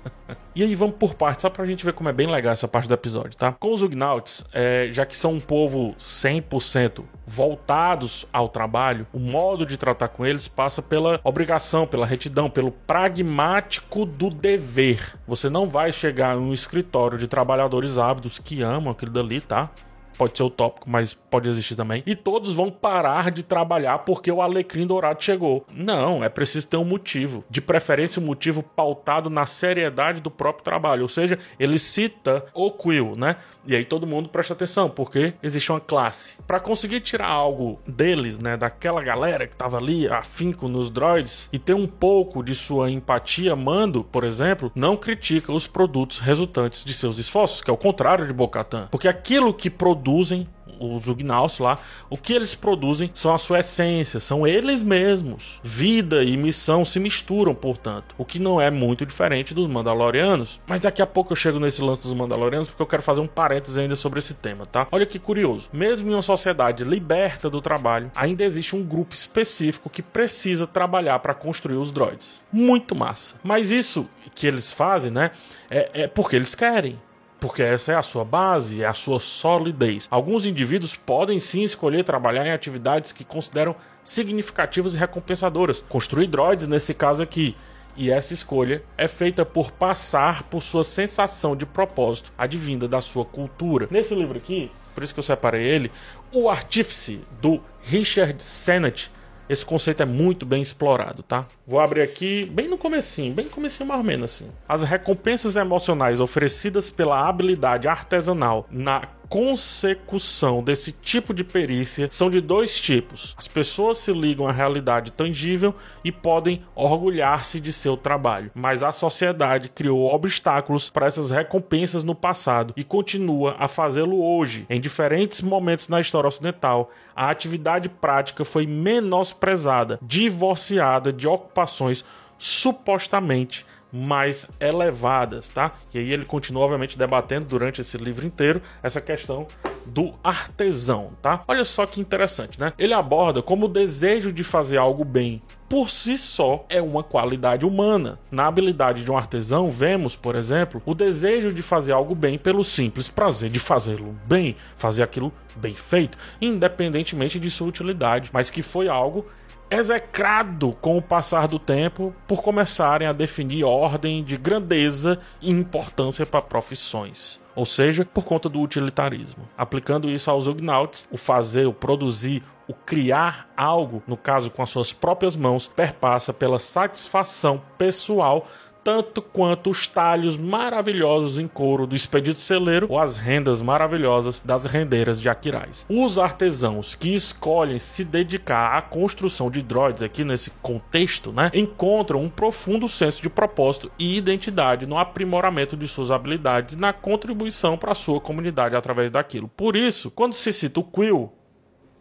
e 0.55 0.61
aí 0.61 0.75
vamos 0.75 0.95
por 0.97 1.15
partes, 1.15 1.41
só 1.41 1.49
pra 1.49 1.65
gente 1.65 1.83
ver 1.83 1.91
como 1.91 2.07
é 2.07 2.13
bem 2.13 2.27
legal 2.27 2.53
essa 2.53 2.67
parte 2.67 2.87
do 2.87 2.93
episódio, 2.93 3.35
tá? 3.35 3.51
Com 3.53 3.73
os 3.73 3.81
Ugnaughts, 3.81 4.45
é, 4.53 4.89
já 4.91 5.07
que 5.07 5.17
são 5.17 5.33
um 5.33 5.39
povo 5.39 5.95
100% 5.99 7.03
voltados 7.25 8.27
ao 8.31 8.47
trabalho, 8.47 9.07
o 9.11 9.19
modo 9.19 9.65
de 9.65 9.75
tratar 9.75 10.09
com 10.09 10.23
eles 10.23 10.47
passa 10.47 10.83
pela 10.83 11.19
obrigação, 11.23 11.87
pela 11.87 12.05
retidão, 12.05 12.47
pelo 12.47 12.71
pragmático 12.71 14.05
do 14.05 14.29
dever. 14.29 15.15
Você 15.27 15.49
não 15.49 15.67
vai 15.67 15.91
chegar 15.91 16.35
em 16.35 16.39
um 16.39 16.53
escritório 16.53 17.17
de 17.17 17.27
trabalhadores 17.27 17.97
ávidos 17.97 18.37
que 18.37 18.61
amam 18.61 18.91
aquilo 18.91 19.11
dali, 19.11 19.41
tá? 19.41 19.71
Pode 20.19 20.37
ser 20.37 20.43
utópico, 20.43 20.89
mas 20.89 21.13
pode 21.13 21.47
existir 21.47 21.77
também. 21.77 22.03
E 22.05 22.13
todos 22.13 22.53
vão 22.53 22.69
parar 22.69 23.31
de 23.31 23.41
trabalhar 23.41 23.99
porque 23.99 24.29
o 24.29 24.41
alecrim 24.41 24.85
dourado 24.85 25.23
chegou. 25.23 25.65
Não, 25.73 26.21
é 26.21 26.27
preciso 26.27 26.67
ter 26.67 26.75
um 26.75 26.83
motivo. 26.83 27.45
De 27.49 27.61
preferência, 27.61 28.21
um 28.21 28.25
motivo 28.25 28.61
pautado 28.61 29.29
na 29.29 29.45
seriedade 29.45 30.19
do 30.19 30.29
próprio 30.29 30.65
trabalho. 30.65 31.03
Ou 31.03 31.07
seja, 31.07 31.39
ele 31.57 31.79
cita 31.79 32.45
o 32.53 32.69
Quill, 32.69 33.15
né? 33.15 33.37
E 33.65 33.75
aí 33.75 33.85
todo 33.85 34.07
mundo 34.07 34.29
presta 34.29 34.53
atenção, 34.53 34.89
porque 34.89 35.33
existe 35.43 35.71
uma 35.71 35.79
classe. 35.79 36.41
Para 36.47 36.59
conseguir 36.59 37.01
tirar 37.01 37.27
algo 37.27 37.79
deles, 37.87 38.39
né, 38.39 38.57
daquela 38.57 39.01
galera 39.01 39.45
que 39.45 39.55
tava 39.55 39.77
ali 39.77 40.07
afinco 40.07 40.67
nos 40.67 40.89
droids 40.89 41.49
e 41.53 41.59
ter 41.59 41.75
um 41.75 41.85
pouco 41.85 42.43
de 42.43 42.55
sua 42.55 42.89
empatia, 42.89 43.55
Mando, 43.55 44.03
por 44.03 44.23
exemplo, 44.23 44.71
não 44.73 44.97
critica 44.97 45.51
os 45.51 45.67
produtos 45.67 46.17
resultantes 46.17 46.83
de 46.83 46.93
seus 46.93 47.19
esforços, 47.19 47.61
que 47.61 47.69
é 47.69 47.73
o 47.73 47.77
contrário 47.77 48.25
de 48.25 48.33
Bocatan, 48.33 48.87
porque 48.89 49.07
aquilo 49.07 49.53
que 49.53 49.69
produzem 50.09 50.47
os 50.79 51.07
Ugnaughts 51.07 51.59
lá, 51.59 51.77
o 52.09 52.17
que 52.17 52.33
eles 52.33 52.55
produzem 52.55 53.11
são 53.13 53.33
a 53.33 53.37
sua 53.37 53.59
essência, 53.59 54.19
são 54.19 54.47
eles 54.47 54.81
mesmos. 54.81 55.59
Vida 55.61 56.23
e 56.23 56.37
missão 56.37 56.85
se 56.85 56.99
misturam, 56.99 57.53
portanto, 57.53 58.15
o 58.17 58.23
que 58.23 58.39
não 58.39 58.61
é 58.61 58.71
muito 58.71 59.05
diferente 59.05 59.53
dos 59.53 59.67
Mandalorianos. 59.67 60.61
Mas 60.65 60.79
daqui 60.79 61.01
a 61.01 61.07
pouco 61.07 61.33
eu 61.33 61.35
chego 61.35 61.59
nesse 61.59 61.81
lance 61.81 62.03
dos 62.03 62.13
Mandalorianos 62.13 62.69
porque 62.69 62.81
eu 62.81 62.87
quero 62.87 63.03
fazer 63.03 63.19
um 63.19 63.27
parênteses 63.27 63.77
ainda 63.77 63.95
sobre 63.97 64.19
esse 64.19 64.35
tema, 64.35 64.65
tá? 64.65 64.87
Olha 64.89 65.05
que 65.05 65.19
curioso. 65.19 65.69
Mesmo 65.73 66.09
em 66.09 66.13
uma 66.13 66.21
sociedade 66.21 66.85
liberta 66.85 67.49
do 67.49 67.61
trabalho, 67.61 68.09
ainda 68.15 68.45
existe 68.45 68.75
um 68.75 68.83
grupo 68.83 69.13
específico 69.13 69.89
que 69.89 70.01
precisa 70.01 70.65
trabalhar 70.65 71.19
para 71.19 71.33
construir 71.33 71.75
os 71.75 71.91
droids. 71.91 72.41
Muito 72.53 72.95
massa. 72.95 73.35
Mas 73.43 73.69
isso 73.69 74.07
que 74.33 74.47
eles 74.47 74.71
fazem, 74.71 75.11
né, 75.11 75.31
é, 75.69 76.03
é 76.03 76.07
porque 76.07 76.37
eles 76.37 76.55
querem 76.55 76.97
porque 77.39 77.63
essa 77.63 77.93
é 77.93 77.95
a 77.95 78.03
sua 78.03 78.25
base, 78.25 78.83
é 78.83 78.85
a 78.85 78.93
sua 78.93 79.19
solidez. 79.19 80.07
Alguns 80.11 80.45
indivíduos 80.45 80.95
podem 80.95 81.39
sim 81.39 81.61
escolher 81.61 82.03
trabalhar 82.03 82.45
em 82.45 82.51
atividades 82.51 83.11
que 83.11 83.23
consideram 83.23 83.75
significativas 84.03 84.93
e 84.93 84.97
recompensadoras. 84.97 85.83
Construir 85.87 86.27
droids, 86.27 86.67
nesse 86.67 86.93
caso 86.93 87.23
aqui. 87.23 87.55
E 87.95 88.11
essa 88.11 88.33
escolha 88.33 88.83
é 88.97 89.07
feita 89.07 89.45
por 89.45 89.71
passar 89.71 90.43
por 90.43 90.61
sua 90.61 90.83
sensação 90.83 91.55
de 91.55 91.65
propósito, 91.65 92.31
advinda 92.37 92.87
da 92.87 93.01
sua 93.01 93.25
cultura. 93.25 93.87
Nesse 93.91 94.15
livro 94.15 94.37
aqui, 94.37 94.71
por 94.93 95.03
isso 95.03 95.13
que 95.13 95.19
eu 95.19 95.23
separei 95.23 95.65
ele, 95.65 95.91
O 96.31 96.49
Artífice, 96.49 97.21
do 97.41 97.61
Richard 97.81 98.41
Sennett, 98.43 99.11
esse 99.49 99.65
conceito 99.65 100.03
é 100.03 100.05
muito 100.05 100.45
bem 100.45 100.61
explorado, 100.61 101.23
tá? 101.23 101.47
Vou 101.69 101.79
abrir 101.79 102.01
aqui 102.01 102.45
bem 102.47 102.67
no 102.67 102.79
comecinho, 102.79 103.31
bem 103.31 103.45
no 103.45 103.51
comecinho 103.51 103.87
mais 103.87 103.99
ou 103.99 104.03
menos 104.03 104.31
assim. 104.31 104.49
As 104.67 104.81
recompensas 104.81 105.55
emocionais 105.55 106.19
oferecidas 106.19 106.89
pela 106.89 107.29
habilidade 107.29 107.87
artesanal 107.87 108.65
na 108.71 109.07
consecução 109.29 110.63
desse 110.63 110.91
tipo 110.91 111.33
de 111.33 111.43
perícia 111.43 112.09
são 112.11 112.29
de 112.29 112.41
dois 112.41 112.81
tipos. 112.81 113.35
As 113.37 113.47
pessoas 113.47 113.99
se 113.99 114.11
ligam 114.11 114.47
à 114.47 114.51
realidade 114.51 115.13
tangível 115.13 115.75
e 116.03 116.11
podem 116.11 116.63
orgulhar-se 116.75 117.59
de 117.59 117.71
seu 117.71 117.95
trabalho, 117.95 118.49
mas 118.55 118.81
a 118.81 118.91
sociedade 118.91 119.69
criou 119.69 120.11
obstáculos 120.11 120.89
para 120.89 121.05
essas 121.05 121.29
recompensas 121.29 122.03
no 122.03 122.15
passado 122.15 122.73
e 122.75 122.83
continua 122.83 123.55
a 123.59 123.67
fazê-lo 123.67 124.19
hoje. 124.19 124.65
Em 124.69 124.81
diferentes 124.81 125.41
momentos 125.41 125.87
na 125.87 126.01
história 126.01 126.27
ocidental, 126.27 126.89
a 127.15 127.29
atividade 127.29 127.87
prática 127.87 128.43
foi 128.43 128.65
menosprezada, 128.65 129.99
divorciada 130.01 131.13
de 131.13 131.27
ocupações 131.59 132.05
supostamente 132.37 133.65
mais 133.91 134.47
elevadas, 134.59 135.49
tá? 135.49 135.73
E 135.93 135.97
aí 135.97 136.13
ele 136.13 136.23
continua, 136.23 136.63
obviamente, 136.63 136.97
debatendo 136.97 137.47
durante 137.47 137.81
esse 137.81 137.97
livro 137.97 138.25
inteiro 138.25 138.61
essa 138.83 139.01
questão 139.01 139.47
do 139.85 140.13
artesão, 140.23 141.11
tá? 141.21 141.43
Olha 141.47 141.65
só 141.65 141.85
que 141.85 141.99
interessante, 141.99 142.59
né? 142.59 142.71
Ele 142.77 142.93
aborda 142.93 143.41
como 143.41 143.65
o 143.65 143.69
desejo 143.69 144.31
de 144.31 144.43
fazer 144.43 144.77
algo 144.77 145.03
bem 145.03 145.41
por 145.69 145.87
si 145.91 146.17
só 146.17 146.65
é 146.67 146.81
uma 146.81 147.03
qualidade 147.03 147.63
humana. 147.63 148.17
Na 148.31 148.47
habilidade 148.47 149.03
de 149.03 149.11
um 149.11 149.15
artesão, 149.15 149.69
vemos, 149.69 150.15
por 150.15 150.35
exemplo, 150.35 150.81
o 150.83 150.95
desejo 150.95 151.53
de 151.53 151.61
fazer 151.61 151.91
algo 151.91 152.15
bem 152.15 152.39
pelo 152.39 152.63
simples 152.63 153.07
prazer 153.07 153.51
de 153.51 153.59
fazê-lo 153.59 154.17
bem, 154.25 154.55
fazer 154.75 155.03
aquilo 155.03 155.31
bem 155.55 155.75
feito, 155.75 156.17
independentemente 156.41 157.39
de 157.39 157.51
sua 157.51 157.67
utilidade, 157.67 158.31
mas 158.33 158.49
que 158.49 158.63
foi 158.63 158.89
algo 158.89 159.27
execrado 159.71 160.75
com 160.81 160.97
o 160.97 161.01
passar 161.01 161.47
do 161.47 161.59
tempo 161.59 162.13
por 162.27 162.41
começarem 162.41 163.07
a 163.07 163.13
definir 163.13 163.63
ordem 163.63 164.23
de 164.23 164.37
grandeza 164.37 165.19
e 165.41 165.51
importância 165.51 166.25
para 166.25 166.41
profissões. 166.41 167.39
Ou 167.55 167.65
seja, 167.65 168.05
por 168.05 168.23
conta 168.23 168.49
do 168.49 168.59
utilitarismo. 168.61 169.47
Aplicando 169.57 170.09
isso 170.09 170.31
aos 170.31 170.47
Ugnaughts, 170.47 171.07
o 171.11 171.17
fazer, 171.17 171.65
o 171.65 171.73
produzir, 171.73 172.41
o 172.67 172.73
criar 172.73 173.49
algo, 173.57 174.01
no 174.07 174.15
caso 174.15 174.49
com 174.49 174.63
as 174.63 174.69
suas 174.69 174.93
próprias 174.93 175.35
mãos, 175.35 175.67
perpassa 175.67 176.31
pela 176.31 176.59
satisfação 176.59 177.61
pessoal 177.77 178.47
tanto 178.89 179.21
quanto 179.21 179.69
os 179.69 179.85
talhos 179.85 180.35
maravilhosos 180.35 181.37
em 181.37 181.47
couro 181.47 181.85
do 181.85 181.95
expedito 181.95 182.39
celeiro 182.39 182.87
ou 182.89 182.97
as 182.97 183.17
rendas 183.17 183.61
maravilhosas 183.61 184.39
das 184.39 184.65
rendeiras 184.65 185.21
de 185.21 185.29
Aquiraz. 185.29 185.85
Os 185.87 186.17
artesãos 186.17 186.95
que 186.95 187.13
escolhem 187.13 187.77
se 187.77 188.03
dedicar 188.03 188.75
à 188.75 188.81
construção 188.81 189.51
de 189.51 189.61
droids 189.61 190.01
aqui 190.01 190.23
nesse 190.23 190.49
contexto, 190.49 191.31
né, 191.31 191.51
encontram 191.53 192.23
um 192.23 192.29
profundo 192.29 192.89
senso 192.89 193.21
de 193.21 193.29
propósito 193.29 193.91
e 193.99 194.17
identidade 194.17 194.87
no 194.87 194.97
aprimoramento 194.97 195.77
de 195.77 195.87
suas 195.87 196.09
habilidades 196.09 196.75
na 196.75 196.91
contribuição 196.91 197.77
para 197.77 197.93
sua 197.93 198.19
comunidade 198.19 198.75
através 198.75 199.11
daquilo. 199.11 199.51
Por 199.55 199.75
isso, 199.75 200.09
quando 200.09 200.33
se 200.33 200.51
cita 200.51 200.79
o 200.79 200.83
Quill, 200.83 201.31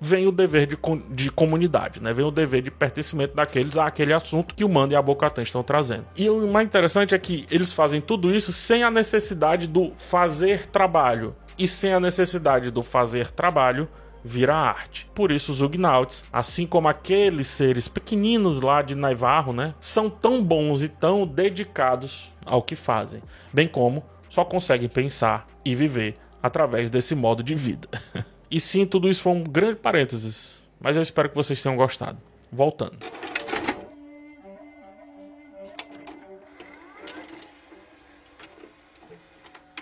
vem 0.01 0.27
o 0.27 0.33
dever 0.33 0.67
de, 0.67 0.79
de 1.11 1.31
comunidade, 1.31 2.03
né? 2.03 2.13
Vem 2.13 2.25
o 2.25 2.31
dever 2.31 2.63
de 2.63 2.71
pertencimento 2.71 3.35
daqueles 3.35 3.77
àquele 3.77 4.13
assunto 4.13 4.55
que 4.55 4.65
o 4.65 4.69
Mando 4.69 4.95
e 4.95 4.97
a 4.97 5.03
Bocatan 5.03 5.43
estão 5.43 5.63
trazendo. 5.63 6.07
E 6.17 6.29
o 6.31 6.47
mais 6.47 6.67
interessante 6.67 7.15
é 7.15 7.19
que 7.19 7.47
eles 7.51 7.73
fazem 7.73 8.01
tudo 8.01 8.31
isso 8.31 8.53
sem 8.53 8.83
a 8.83 8.91
necessidade 8.91 9.67
do 9.67 9.93
fazer 9.97 10.67
trabalho 10.67 11.35
e 11.59 11.67
sem 11.67 11.93
a 11.93 12.01
necessidade 12.01 12.71
do 12.71 12.83
fazer 12.83 13.31
trabalho 13.31 13.89
vira 14.23 14.55
arte. 14.55 15.09
Por 15.15 15.31
isso 15.31 15.53
os 15.53 15.61
Ugnaughts, 15.61 16.25
assim 16.33 16.67
como 16.67 16.89
aqueles 16.89 17.47
seres 17.49 17.89
pequeninos 17.89 18.61
lá 18.61 18.83
de 18.83 18.95
Naivarro, 18.95 19.53
né, 19.53 19.75
são 19.81 20.11
tão 20.11 20.43
bons 20.43 20.83
e 20.83 20.89
tão 20.89 21.27
dedicados 21.27 22.33
ao 22.45 22.63
que 22.63 22.77
fazem, 22.77 23.23
bem 23.53 23.67
como 23.67 24.05
só 24.29 24.45
conseguem 24.45 24.89
pensar 24.89 25.47
e 25.65 25.75
viver 25.75 26.15
através 26.43 26.91
desse 26.91 27.15
modo 27.15 27.43
de 27.43 27.55
vida. 27.55 27.89
E 28.51 28.61
sim, 28.61 28.87
tudo 28.87 29.09
isso 29.09 29.23
foi 29.23 29.33
um 29.33 29.45
grande 29.45 29.77
parênteses, 29.77 30.63
mas 30.81 30.97
eu 30.97 31.03
espero 31.03 31.29
que 31.29 31.35
vocês 31.35 31.63
tenham 31.63 31.77
gostado. 31.77 32.19
Voltando. 32.51 32.97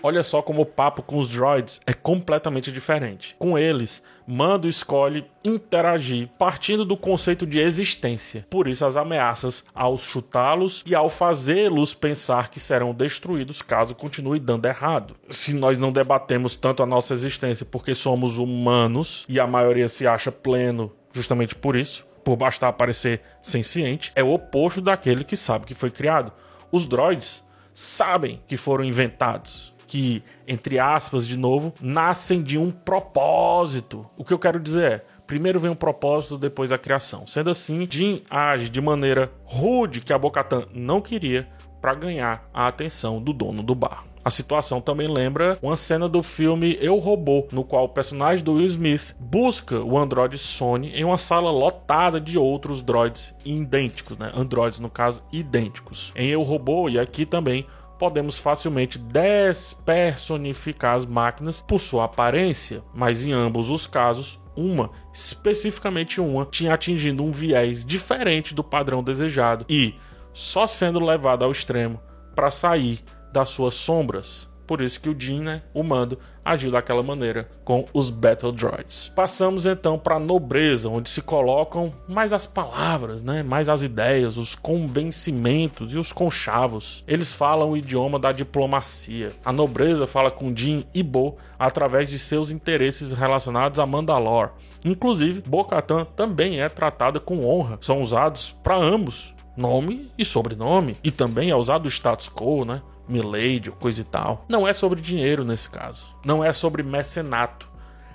Olha 0.03 0.23
só 0.23 0.41
como 0.41 0.61
o 0.61 0.65
papo 0.65 1.01
com 1.01 1.17
os 1.17 1.29
droids 1.29 1.81
é 1.85 1.93
completamente 1.93 2.71
diferente. 2.71 3.35
Com 3.39 3.57
eles, 3.57 4.01
Mando 4.29 4.67
escolhe 4.67 5.25
interagir 5.45 6.27
partindo 6.37 6.83
do 6.83 6.97
conceito 6.97 7.47
de 7.47 7.59
existência. 7.59 8.45
Por 8.49 8.67
isso, 8.67 8.83
as 8.83 8.97
ameaças 8.97 9.63
ao 9.73 9.97
chutá-los 9.97 10.83
e 10.85 10.93
ao 10.93 11.09
fazê-los 11.09 11.95
pensar 11.95 12.49
que 12.49 12.59
serão 12.59 12.93
destruídos 12.93 13.61
caso 13.61 13.95
continue 13.95 14.37
dando 14.37 14.65
errado. 14.65 15.15
Se 15.29 15.53
nós 15.53 15.77
não 15.77 15.93
debatemos 15.93 16.55
tanto 16.55 16.83
a 16.83 16.85
nossa 16.85 17.13
existência 17.13 17.65
porque 17.65 17.95
somos 17.95 18.37
humanos 18.37 19.25
e 19.29 19.39
a 19.39 19.47
maioria 19.47 19.87
se 19.87 20.05
acha 20.05 20.29
pleno 20.29 20.91
justamente 21.13 21.55
por 21.55 21.77
isso, 21.77 22.05
por 22.21 22.35
bastar 22.35 22.73
parecer 22.73 23.21
senciente, 23.41 24.11
é 24.13 24.21
o 24.21 24.33
oposto 24.33 24.81
daquele 24.81 25.23
que 25.23 25.37
sabe 25.37 25.65
que 25.65 25.73
foi 25.73 25.89
criado. 25.89 26.33
Os 26.69 26.85
droids 26.85 27.45
sabem 27.73 28.41
que 28.45 28.57
foram 28.57 28.83
inventados 28.83 29.76
que, 29.87 30.21
entre 30.47 30.77
aspas, 30.77 31.25
de 31.25 31.37
novo, 31.37 31.73
nascem 31.81 32.43
de 32.43 32.57
um 32.57 32.69
propósito. 32.69 34.05
O 34.17 34.23
que 34.23 34.33
eu 34.33 34.39
quero 34.39 34.59
dizer 34.59 34.91
é. 34.91 35.05
Primeiro 35.25 35.59
vem 35.59 35.71
o 35.71 35.75
propósito, 35.75 36.37
depois 36.37 36.71
a 36.71 36.77
criação. 36.77 37.27
Sendo 37.27 37.49
assim, 37.49 37.85
Jin 37.89 38.21
age 38.29 38.69
de 38.69 38.79
maneira 38.79 39.31
rude 39.43 39.99
que 39.99 40.13
a 40.13 40.17
Bocatan 40.17 40.65
não 40.73 41.01
queria 41.01 41.47
para 41.81 41.93
ganhar 41.93 42.45
a 42.53 42.67
atenção 42.67 43.21
do 43.21 43.33
dono 43.33 43.61
do 43.61 43.75
bar. 43.75 44.03
A 44.23 44.29
situação 44.29 44.81
também 44.81 45.07
lembra 45.07 45.57
uma 45.61 45.77
cena 45.77 46.09
do 46.09 46.21
filme 46.21 46.77
Eu 46.81 46.97
Robô, 46.97 47.47
no 47.49 47.63
qual 47.63 47.85
o 47.85 47.89
personagem 47.89 48.43
do 48.43 48.55
Will 48.55 48.67
Smith 48.67 49.15
busca 49.17 49.79
o 49.79 49.97
androide 49.97 50.37
Sony 50.37 50.91
em 50.93 51.05
uma 51.05 51.17
sala 51.17 51.49
lotada 51.49 52.19
de 52.19 52.37
outros 52.37 52.81
droids 52.81 53.33
idênticos, 53.45 54.17
né? 54.17 54.29
Androids, 54.35 54.79
no 54.79 54.89
caso, 54.89 55.21
idênticos. 55.31 56.11
Em 56.13 56.27
Eu 56.27 56.43
Robô 56.43 56.89
e 56.89 56.99
aqui 56.99 57.25
também 57.25 57.65
podemos 57.97 58.37
facilmente 58.37 58.97
despersonificar 58.97 60.95
as 60.95 61.05
máquinas 61.05 61.61
por 61.61 61.79
sua 61.79 62.05
aparência, 62.05 62.83
mas 62.93 63.25
em 63.25 63.31
ambos 63.31 63.69
os 63.69 63.87
casos, 63.87 64.39
uma, 64.55 64.89
especificamente 65.13 66.19
uma, 66.19 66.45
tinha 66.45 66.73
atingido 66.73 67.23
um 67.23 67.31
viés 67.31 67.85
diferente 67.85 68.55
do 68.55 68.63
padrão 68.63 69.03
desejado 69.03 69.65
e 69.69 69.95
só 70.33 70.67
sendo 70.67 70.99
levada 70.99 71.45
ao 71.45 71.51
extremo 71.51 71.99
para 72.35 72.51
sair 72.51 73.03
das 73.31 73.49
suas 73.49 73.75
sombras. 73.75 74.47
Por 74.65 74.81
isso 74.81 74.99
que 74.99 75.09
o 75.09 75.15
Jin, 75.17 75.41
né, 75.41 75.63
o 75.73 75.81
mando, 75.81 76.19
agiu 76.47 76.71
daquela 76.71 77.03
maneira 77.03 77.49
com 77.63 77.85
os 77.93 78.09
Battle 78.09 78.51
Droids. 78.51 79.11
Passamos 79.15 79.65
então 79.65 79.99
para 79.99 80.15
a 80.15 80.19
nobreza, 80.19 80.89
onde 80.89 81.09
se 81.09 81.21
colocam 81.21 81.93
mais 82.07 82.31
as 82.31 82.47
palavras, 82.47 83.21
né, 83.21 83.43
mais 83.43 83.67
as 83.67 83.83
ideias, 83.83 84.37
os 84.37 84.55
convencimentos 84.55 85.93
e 85.93 85.97
os 85.97 86.11
conchavos. 86.11 87.03
Eles 87.07 87.33
falam 87.33 87.71
o 87.71 87.77
idioma 87.77 88.17
da 88.17 88.31
diplomacia. 88.31 89.33
A 89.43 89.51
nobreza 89.51 90.07
fala 90.07 90.31
com 90.31 90.55
Jin 90.55 90.85
e 90.93 91.03
Bo 91.03 91.37
através 91.59 92.09
de 92.09 92.17
seus 92.17 92.49
interesses 92.49 93.11
relacionados 93.11 93.79
a 93.79 93.85
Mandalore. 93.85 94.51
Inclusive, 94.85 95.43
Bo-Katan 95.45 96.05
também 96.15 96.61
é 96.61 96.69
tratada 96.69 97.19
com 97.19 97.45
honra. 97.45 97.77
São 97.81 98.01
usados 98.01 98.55
para 98.63 98.75
ambos 98.75 99.33
nome 99.57 100.11
e 100.17 100.23
sobrenome. 100.23 100.97
E 101.03 101.11
também 101.11 101.49
é 101.49 101.55
usado 101.55 101.85
o 101.85 101.89
status 101.89 102.29
quo, 102.29 102.63
né? 102.63 102.81
Milady, 103.09 103.71
coisa 103.71 104.01
e 104.01 104.03
tal. 104.03 104.45
Não 104.47 104.67
é 104.67 104.73
sobre 104.73 105.01
dinheiro 105.01 105.43
nesse 105.43 105.69
caso. 105.69 106.05
Não 106.25 106.43
é 106.43 106.53
sobre 106.53 106.83
mecenato. 106.83 107.67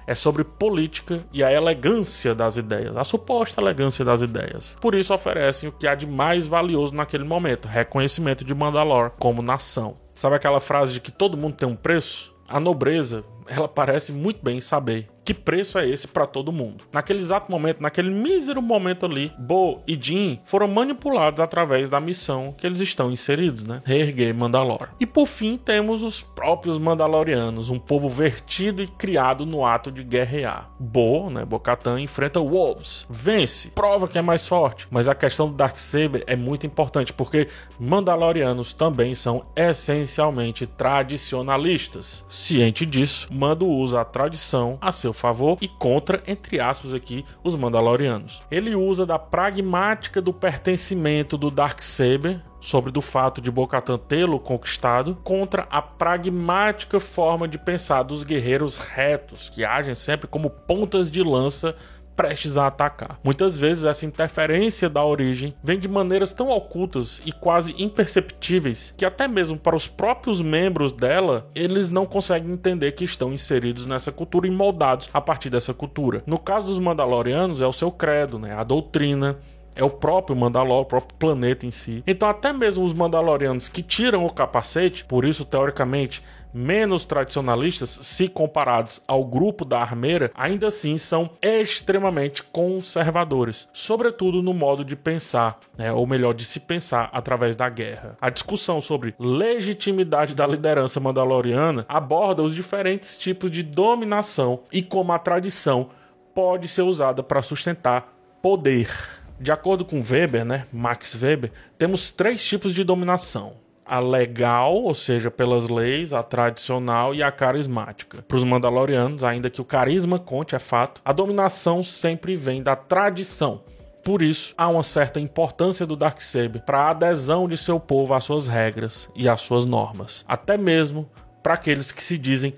é 0.07 0.15
sobre 0.15 0.45
política 0.45 1.25
e 1.33 1.45
a 1.45 1.53
elegância 1.53 2.35
das 2.35 2.57
ideias, 2.57 2.97
a 2.97 3.05
suposta 3.05 3.61
elegância 3.61 4.05
das 4.05 4.21
ideias. 4.21 4.77
Por 4.81 4.95
isso 4.95 5.15
oferecem 5.15 5.69
o 5.69 5.73
que 5.73 5.87
há 5.87 5.95
de 5.95 6.07
mais 6.07 6.47
valioso 6.47 6.95
naquele 6.95 7.25
momento: 7.25 7.69
reconhecimento 7.69 8.45
de 8.45 8.55
Mandalor 8.55 9.13
como 9.19 9.43
nação. 9.43 9.97
Sabe 10.15 10.37
aquela 10.37 10.61
frase 10.61 10.93
de 10.95 11.01
que 11.01 11.11
todo 11.11 11.37
mundo 11.37 11.57
tem 11.57 11.69
um 11.69 11.77
preço? 11.77 12.35
A 12.49 12.61
nobreza, 12.61 13.25
ela 13.47 13.69
parece 13.69 14.13
muito 14.13 14.43
bem 14.43 14.61
saber 14.61 15.09
que 15.25 15.33
preço 15.33 15.79
é 15.79 15.89
esse 15.89 16.09
para 16.09 16.27
todo 16.27 16.53
mundo. 16.53 16.85
Naquele 16.93 17.21
exato 17.21 17.51
momento, 17.51 17.81
naquele 17.81 18.11
mísero 18.11 18.61
momento 18.61 19.07
ali, 19.07 19.33
Bo 19.39 19.81
e 19.87 19.99
Jin 20.01 20.41
foram 20.45 20.69
manipulados 20.69 21.41
através 21.41 21.89
da 21.89 22.01
missão 22.01 22.55
que 22.57 22.67
eles 22.67 22.81
estão 22.81 23.11
inseridos, 23.11 23.65
né? 23.65 23.83
Reerguer 23.85 24.35
Mandalor. 24.35 24.89
E 24.99 25.07
por 25.07 25.27
fim, 25.27 25.57
temos 25.57 26.03
os 26.03 26.21
próprios 26.21 26.79
Mandalorianos, 26.79 27.71
um 27.71 27.79
povo 27.79 28.09
vertido 28.09 28.83
e 28.83 28.87
criado 28.87 29.47
no 29.47 29.65
ato 29.65 29.91
de 29.93 30.03
guerrear. 30.03 30.71
Bo, 30.79 31.31
né, 31.31 31.45
Bo-Katan 31.45 32.01
enfrenta 32.01 32.41
Wolves, 32.41 33.07
vence, 33.09 33.69
prova 33.69 34.09
que 34.09 34.19
é 34.19 34.23
mais 34.23 34.47
forte, 34.47 34.89
mas 34.91 35.09
a 35.09 35.15
questão 35.15 35.49
do 35.49 35.55
Darksaber 35.55 36.25
é 36.27 36.35
muito 36.35 36.67
importante 36.67 37.13
porque 37.13 37.49
Mandalorianos 37.79 38.73
também 38.73 39.15
são 39.15 39.47
essencialmente 39.55 40.67
tradicionalistas. 40.67 42.25
Ciente 42.29 42.85
disso, 42.85 43.29
Mando 43.33 43.67
usa 43.67 44.01
a 44.01 44.05
tradição 44.05 44.79
a 44.81 44.93
seu 44.93 45.13
favor 45.13 45.59
e 45.61 45.69
contra, 45.69 46.23
entre 46.27 46.61
aspas, 46.61 46.93
aqui, 46.93 47.25
os 47.43 47.57
Mandalorianos. 47.57 48.43
Ele 48.51 48.75
usa 48.75 49.07
da 49.07 49.19
pragmática 49.19 50.21
do 50.21 50.33
pertencimento 50.33 51.39
do 51.39 51.51
Darksaber 51.51 52.41
sobre 52.61 52.93
do 52.93 53.03
fato 53.03 53.41
de 53.41 53.51
Bo-Katan 53.51 53.99
tê-lo 53.99 54.39
conquistado 54.39 55.17
contra 55.25 55.67
a 55.69 55.83
pragmática 55.83 57.01
forma 57.01 57.49
de 57.49 57.59
pensar 57.59 58.05
dos 58.05 58.23
guerreiros 58.23 58.77
retos 58.77 59.51
que 59.51 59.65
agem 59.65 59.95
sempre 59.95 60.29
como 60.29 60.49
pontas 60.49 61.11
de 61.11 61.23
lança 61.23 61.75
prestes 62.17 62.57
a 62.57 62.67
atacar. 62.67 63.19
Muitas 63.23 63.59
vezes 63.59 63.85
essa 63.85 64.07
interferência 64.07 64.89
da 64.89 65.05
origem 65.05 65.55
vem 65.63 65.79
de 65.79 65.89
maneiras 65.89 66.33
tão 66.33 66.49
ocultas 66.49 67.21
e 67.25 67.33
quase 67.33 67.75
imperceptíveis 67.83 68.95
que 68.97 69.05
até 69.05 69.27
mesmo 69.27 69.59
para 69.59 69.77
os 69.77 69.87
próprios 69.87 70.41
membros 70.41 70.93
dela, 70.93 71.49
eles 71.55 71.91
não 71.91 72.07
conseguem 72.07 72.53
entender 72.53 72.93
que 72.93 73.05
estão 73.05 73.33
inseridos 73.33 73.87
nessa 73.87 74.13
cultura 74.13 74.47
e 74.47 74.51
moldados 74.51 75.09
a 75.13 75.21
partir 75.21 75.51
dessa 75.51 75.75
cultura. 75.75 76.23
No 76.27 76.39
caso 76.39 76.67
dos 76.67 76.79
Mandalorianos 76.79 77.61
é 77.61 77.67
o 77.67 77.73
seu 77.73 77.91
credo, 77.91 78.39
né? 78.39 78.55
A 78.55 78.65
doutrina, 78.65 79.37
é 79.75 79.85
o 79.85 79.91
próprio 79.91 80.37
Mandalor, 80.37 80.83
o 80.83 80.87
próprio 80.87 81.17
planeta 81.19 81.67
em 81.67 81.71
si. 81.71 82.03
Então, 82.07 82.29
até 82.29 82.53
mesmo 82.53 82.85
os 82.85 82.93
Mandalorianos 82.93 83.69
que 83.69 83.83
tiram 83.83 84.25
o 84.25 84.33
capacete, 84.33 85.05
por 85.05 85.25
isso, 85.25 85.45
teoricamente, 85.45 86.23
menos 86.53 87.05
tradicionalistas, 87.05 87.99
se 88.03 88.29
comparados 88.29 89.03
ao 89.07 89.25
grupo 89.25 89.65
da 89.65 89.81
Armeira, 89.81 90.31
ainda 90.35 90.69
assim 90.69 90.99
são 90.99 91.31
extremamente 91.41 92.43
conservadores, 92.43 93.69
sobretudo 93.73 94.43
no 94.43 94.53
modo 94.53 94.85
de 94.85 94.95
pensar, 94.95 95.59
né, 95.77 95.93
ou 95.93 96.07
melhor, 96.07 96.35
de 96.35 96.45
se 96.45 96.61
pensar 96.61 97.09
através 97.13 97.57
da 97.57 97.69
guerra. 97.69 98.17
A 98.21 98.29
discussão 98.29 98.81
sobre 98.81 99.15
legitimidade 99.19 100.35
da 100.35 100.47
liderança 100.47 101.01
mandaloriana 101.01 101.87
aborda 101.89 102.43
os 102.43 102.55
diferentes 102.55 103.17
tipos 103.17 103.51
de 103.51 103.63
dominação 103.63 104.61
e 104.71 104.83
como 104.83 105.13
a 105.13 105.19
tradição 105.19 105.89
pode 106.35 106.69
ser 106.69 106.83
usada 106.83 107.23
para 107.23 107.43
sustentar 107.43 108.13
poder. 108.41 109.22
De 109.43 109.51
acordo 109.51 109.85
com 109.85 110.01
Weber, 110.01 110.45
né, 110.45 110.67
Max 110.73 111.21
Weber, 111.21 111.51
temos 111.77 112.13
três 112.13 112.45
tipos 112.45 112.73
de 112.73 112.85
dominação 112.85 113.55
a 113.85 113.99
legal, 113.99 114.73
ou 114.77 114.95
seja, 114.95 115.33
pelas 115.33 115.69
leis, 115.69 116.13
a 116.13 116.23
tradicional 116.23 117.13
e 117.13 117.25
a 117.25 117.33
carismática. 117.33 118.23
Para 118.23 118.37
os 118.37 118.45
Mandalorianos, 118.45 119.25
ainda 119.25 119.51
que 119.51 119.61
o 119.61 119.65
carisma 119.65 120.17
conte, 120.21 120.55
é 120.55 120.61
fato, 120.61 121.01
a 121.05 121.13
dominação 121.13 121.83
sempre 121.83 122.37
vem 122.37 122.63
da 122.63 122.77
tradição. 122.77 123.65
Por 124.05 124.23
isso, 124.23 124.55
há 124.57 124.69
uma 124.69 124.85
certa 124.85 125.19
importância 125.19 125.85
do 125.85 125.97
Darksaber 125.97 126.63
para 126.63 126.79
a 126.79 126.91
adesão 126.91 127.49
de 127.49 127.57
seu 127.57 127.81
povo 127.81 128.15
às 128.15 128.23
suas 128.23 128.47
regras 128.47 129.11
e 129.17 129.29
às 129.29 129.41
suas 129.41 129.65
normas, 129.65 130.25
até 130.29 130.57
mesmo 130.57 131.11
para 131.43 131.55
aqueles 131.55 131.91
que 131.91 132.03
se 132.03 132.17
dizem 132.17 132.55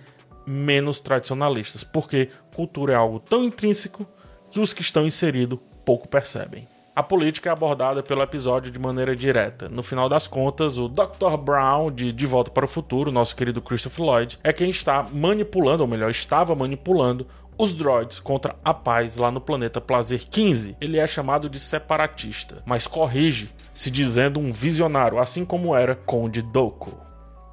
menos 0.47 1.01
tradicionalistas, 1.01 1.83
porque 1.83 2.29
cultura 2.55 2.93
é 2.93 2.97
algo 2.97 3.21
tão 3.21 3.43
intrínseco 3.43 4.07
que 4.53 4.61
os 4.61 4.75
que 4.75 4.83
estão 4.83 5.07
inseridos 5.07 5.59
pouco 5.83 6.07
percebem. 6.07 6.69
A 6.97 7.03
política 7.03 7.51
é 7.51 7.53
abordada 7.53 8.05
pelo 8.05 8.23
episódio 8.23 8.71
de 8.71 8.79
maneira 8.79 9.17
direta. 9.17 9.69
No 9.69 9.83
final 9.83 10.09
das 10.09 10.29
contas, 10.29 10.79
o 10.79 10.89
Dr. 10.89 11.37
Brown, 11.37 11.91
de 11.91 12.13
De 12.13 12.25
Volta 12.25 12.53
para 12.53 12.67
o 12.67 12.69
Futuro, 12.69 13.11
nosso 13.11 13.35
querido 13.35 13.61
Christopher 13.61 14.07
Lloyd, 14.07 14.39
é 14.45 14.53
quem 14.53 14.71
está 14.71 15.05
manipulando, 15.13 15.83
ou 15.83 15.89
melhor, 15.89 16.09
estava 16.09 16.55
manipulando 16.55 17.27
os 17.59 17.73
droids 17.73 18.21
contra 18.21 18.55
a 18.65 18.73
paz 18.73 19.17
lá 19.17 19.29
no 19.33 19.41
planeta 19.41 19.81
Plazer 19.81 20.25
15. 20.25 20.77
Ele 20.81 20.99
é 20.99 21.07
chamado 21.09 21.51
de 21.51 21.59
separatista, 21.59 22.63
mas 22.65 22.87
corrige, 22.87 23.51
se 23.75 23.91
dizendo 23.91 24.39
um 24.39 24.53
visionário, 24.53 25.19
assim 25.19 25.45
como 25.45 25.75
era 25.75 25.97
Conde 25.97 26.43
Dooku. 26.43 26.97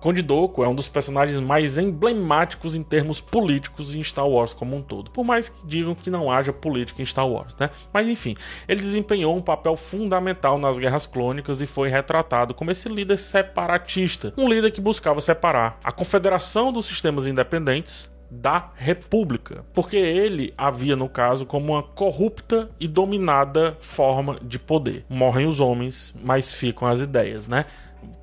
Conde 0.01 0.25
é 0.57 0.67
um 0.67 0.73
dos 0.73 0.89
personagens 0.89 1.39
mais 1.39 1.77
emblemáticos 1.77 2.75
em 2.75 2.81
termos 2.81 3.21
políticos 3.21 3.93
em 3.93 4.03
Star 4.03 4.27
Wars 4.27 4.51
como 4.51 4.75
um 4.75 4.81
todo. 4.81 5.11
Por 5.11 5.23
mais 5.23 5.47
que 5.47 5.67
digam 5.67 5.93
que 5.93 6.09
não 6.09 6.31
haja 6.31 6.51
política 6.51 7.03
em 7.03 7.05
Star 7.05 7.27
Wars, 7.27 7.55
né? 7.55 7.69
Mas 7.93 8.07
enfim, 8.07 8.35
ele 8.67 8.81
desempenhou 8.81 9.37
um 9.37 9.41
papel 9.41 9.77
fundamental 9.77 10.57
nas 10.57 10.79
guerras 10.79 11.05
clônicas 11.05 11.61
e 11.61 11.67
foi 11.67 11.87
retratado 11.87 12.55
como 12.55 12.71
esse 12.71 12.89
líder 12.89 13.19
separatista, 13.19 14.33
um 14.35 14.49
líder 14.49 14.71
que 14.71 14.81
buscava 14.81 15.21
separar 15.21 15.77
a 15.83 15.91
confederação 15.91 16.73
dos 16.73 16.87
sistemas 16.87 17.27
independentes 17.27 18.09
da 18.31 18.69
República, 18.75 19.63
porque 19.73 19.97
ele 19.97 20.51
havia, 20.57 20.95
no 20.95 21.09
caso, 21.09 21.45
como 21.45 21.73
uma 21.73 21.83
corrupta 21.83 22.71
e 22.79 22.87
dominada 22.87 23.77
forma 23.79 24.39
de 24.41 24.57
poder. 24.57 25.03
Morrem 25.07 25.45
os 25.45 25.59
homens, 25.59 26.15
mas 26.23 26.53
ficam 26.53 26.87
as 26.87 27.01
ideias, 27.01 27.45
né? 27.45 27.65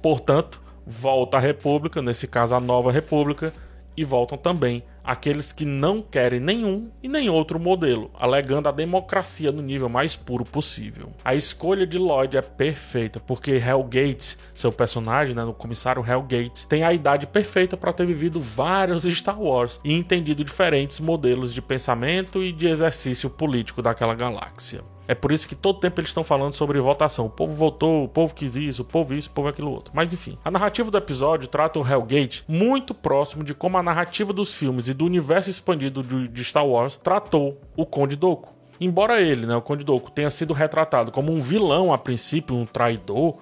Portanto, 0.03 0.61
volta 0.89 1.37
a 1.37 1.41
República, 1.41 2.01
nesse 2.01 2.27
caso 2.27 2.55
a 2.55 2.61
nova 2.61 2.91
República, 2.91 3.53
e 3.95 4.05
voltam 4.05 4.39
também 4.39 4.83
aqueles 5.03 5.53
que 5.53 5.65
não 5.65 6.01
querem 6.01 6.39
nenhum 6.39 6.91
e 7.03 7.09
nem 7.09 7.29
outro 7.29 7.59
modelo, 7.59 8.11
alegando 8.15 8.69
a 8.69 8.73
democracia 8.73 9.51
no 9.51 9.61
nível 9.61 9.89
mais 9.89 10.15
puro 10.15 10.45
possível. 10.45 11.13
A 11.25 11.35
escolha 11.35 11.87
de 11.87 11.99
Lloyd 11.99 12.37
é 12.37 12.43
perfeita, 12.43 13.19
porque 13.19 13.53
Hellgate, 13.53 14.39
seu 14.55 14.71
personagem, 14.71 15.35
né, 15.35 15.43
o 15.45 15.53
comissário 15.53 16.05
Hellgate, 16.07 16.67
tem 16.67 16.85
a 16.85 16.93
idade 16.93 17.27
perfeita 17.27 17.77
para 17.77 17.93
ter 17.93 18.07
vivido 18.07 18.41
vários 18.41 19.03
Star 19.03 19.41
Wars 19.41 19.81
e 19.83 19.93
entendido 19.95 20.45
diferentes 20.45 21.01
modelos 21.01 21.53
de 21.53 21.61
pensamento 21.61 22.43
e 22.43 22.53
de 22.53 22.69
exercício 22.69 23.29
político 23.29 23.83
daquela 23.83 24.15
galáxia. 24.15 24.83
É 25.09 25.15
por 25.15 25.33
isso 25.33 25.49
que 25.49 25.55
todo 25.55 25.81
tempo 25.81 25.99
eles 25.99 26.11
estão 26.11 26.23
falando 26.23 26.53
sobre 26.53 26.79
votação. 26.79 27.25
O 27.25 27.31
povo 27.31 27.55
votou, 27.55 28.05
o 28.05 28.09
povo 28.09 28.35
quis 28.35 28.55
isso, 28.55 28.83
o 28.83 28.85
povo 28.85 29.15
isso, 29.15 29.31
o 29.31 29.33
povo 29.33 29.49
aquilo 29.49 29.71
outro. 29.71 29.91
Mas 29.95 30.13
enfim, 30.13 30.37
a 30.45 30.51
narrativa 30.51 30.91
do 30.91 30.99
episódio 30.99 31.49
trata 31.49 31.79
o 31.79 31.89
Hellgate 31.89 32.45
muito 32.47 32.93
próximo 32.93 33.43
de 33.43 33.55
como 33.55 33.79
a 33.79 33.83
narrativa 33.83 34.35
dos 34.35 34.55
filmes 34.55 34.87
e 34.87 34.93
do 34.93 35.07
universo 35.07 35.49
expandido 35.49 36.03
de 36.03 36.45
Star 36.45 36.67
Wars 36.67 36.95
tratou 36.95 37.59
o 37.75 37.87
Conde 37.87 38.17
Dooku. 38.17 38.55
Embora 38.79 39.21
ele, 39.21 39.47
né, 39.47 39.57
o 39.57 39.63
Conde 39.63 39.83
Dooku, 39.83 40.11
tenha 40.11 40.31
sido 40.31 40.53
retratado 40.53 41.11
como 41.11 41.33
um 41.33 41.41
vilão 41.41 41.91
a 41.91 41.97
princípio, 41.97 42.55
um 42.55 42.67
traidor, 42.67 43.39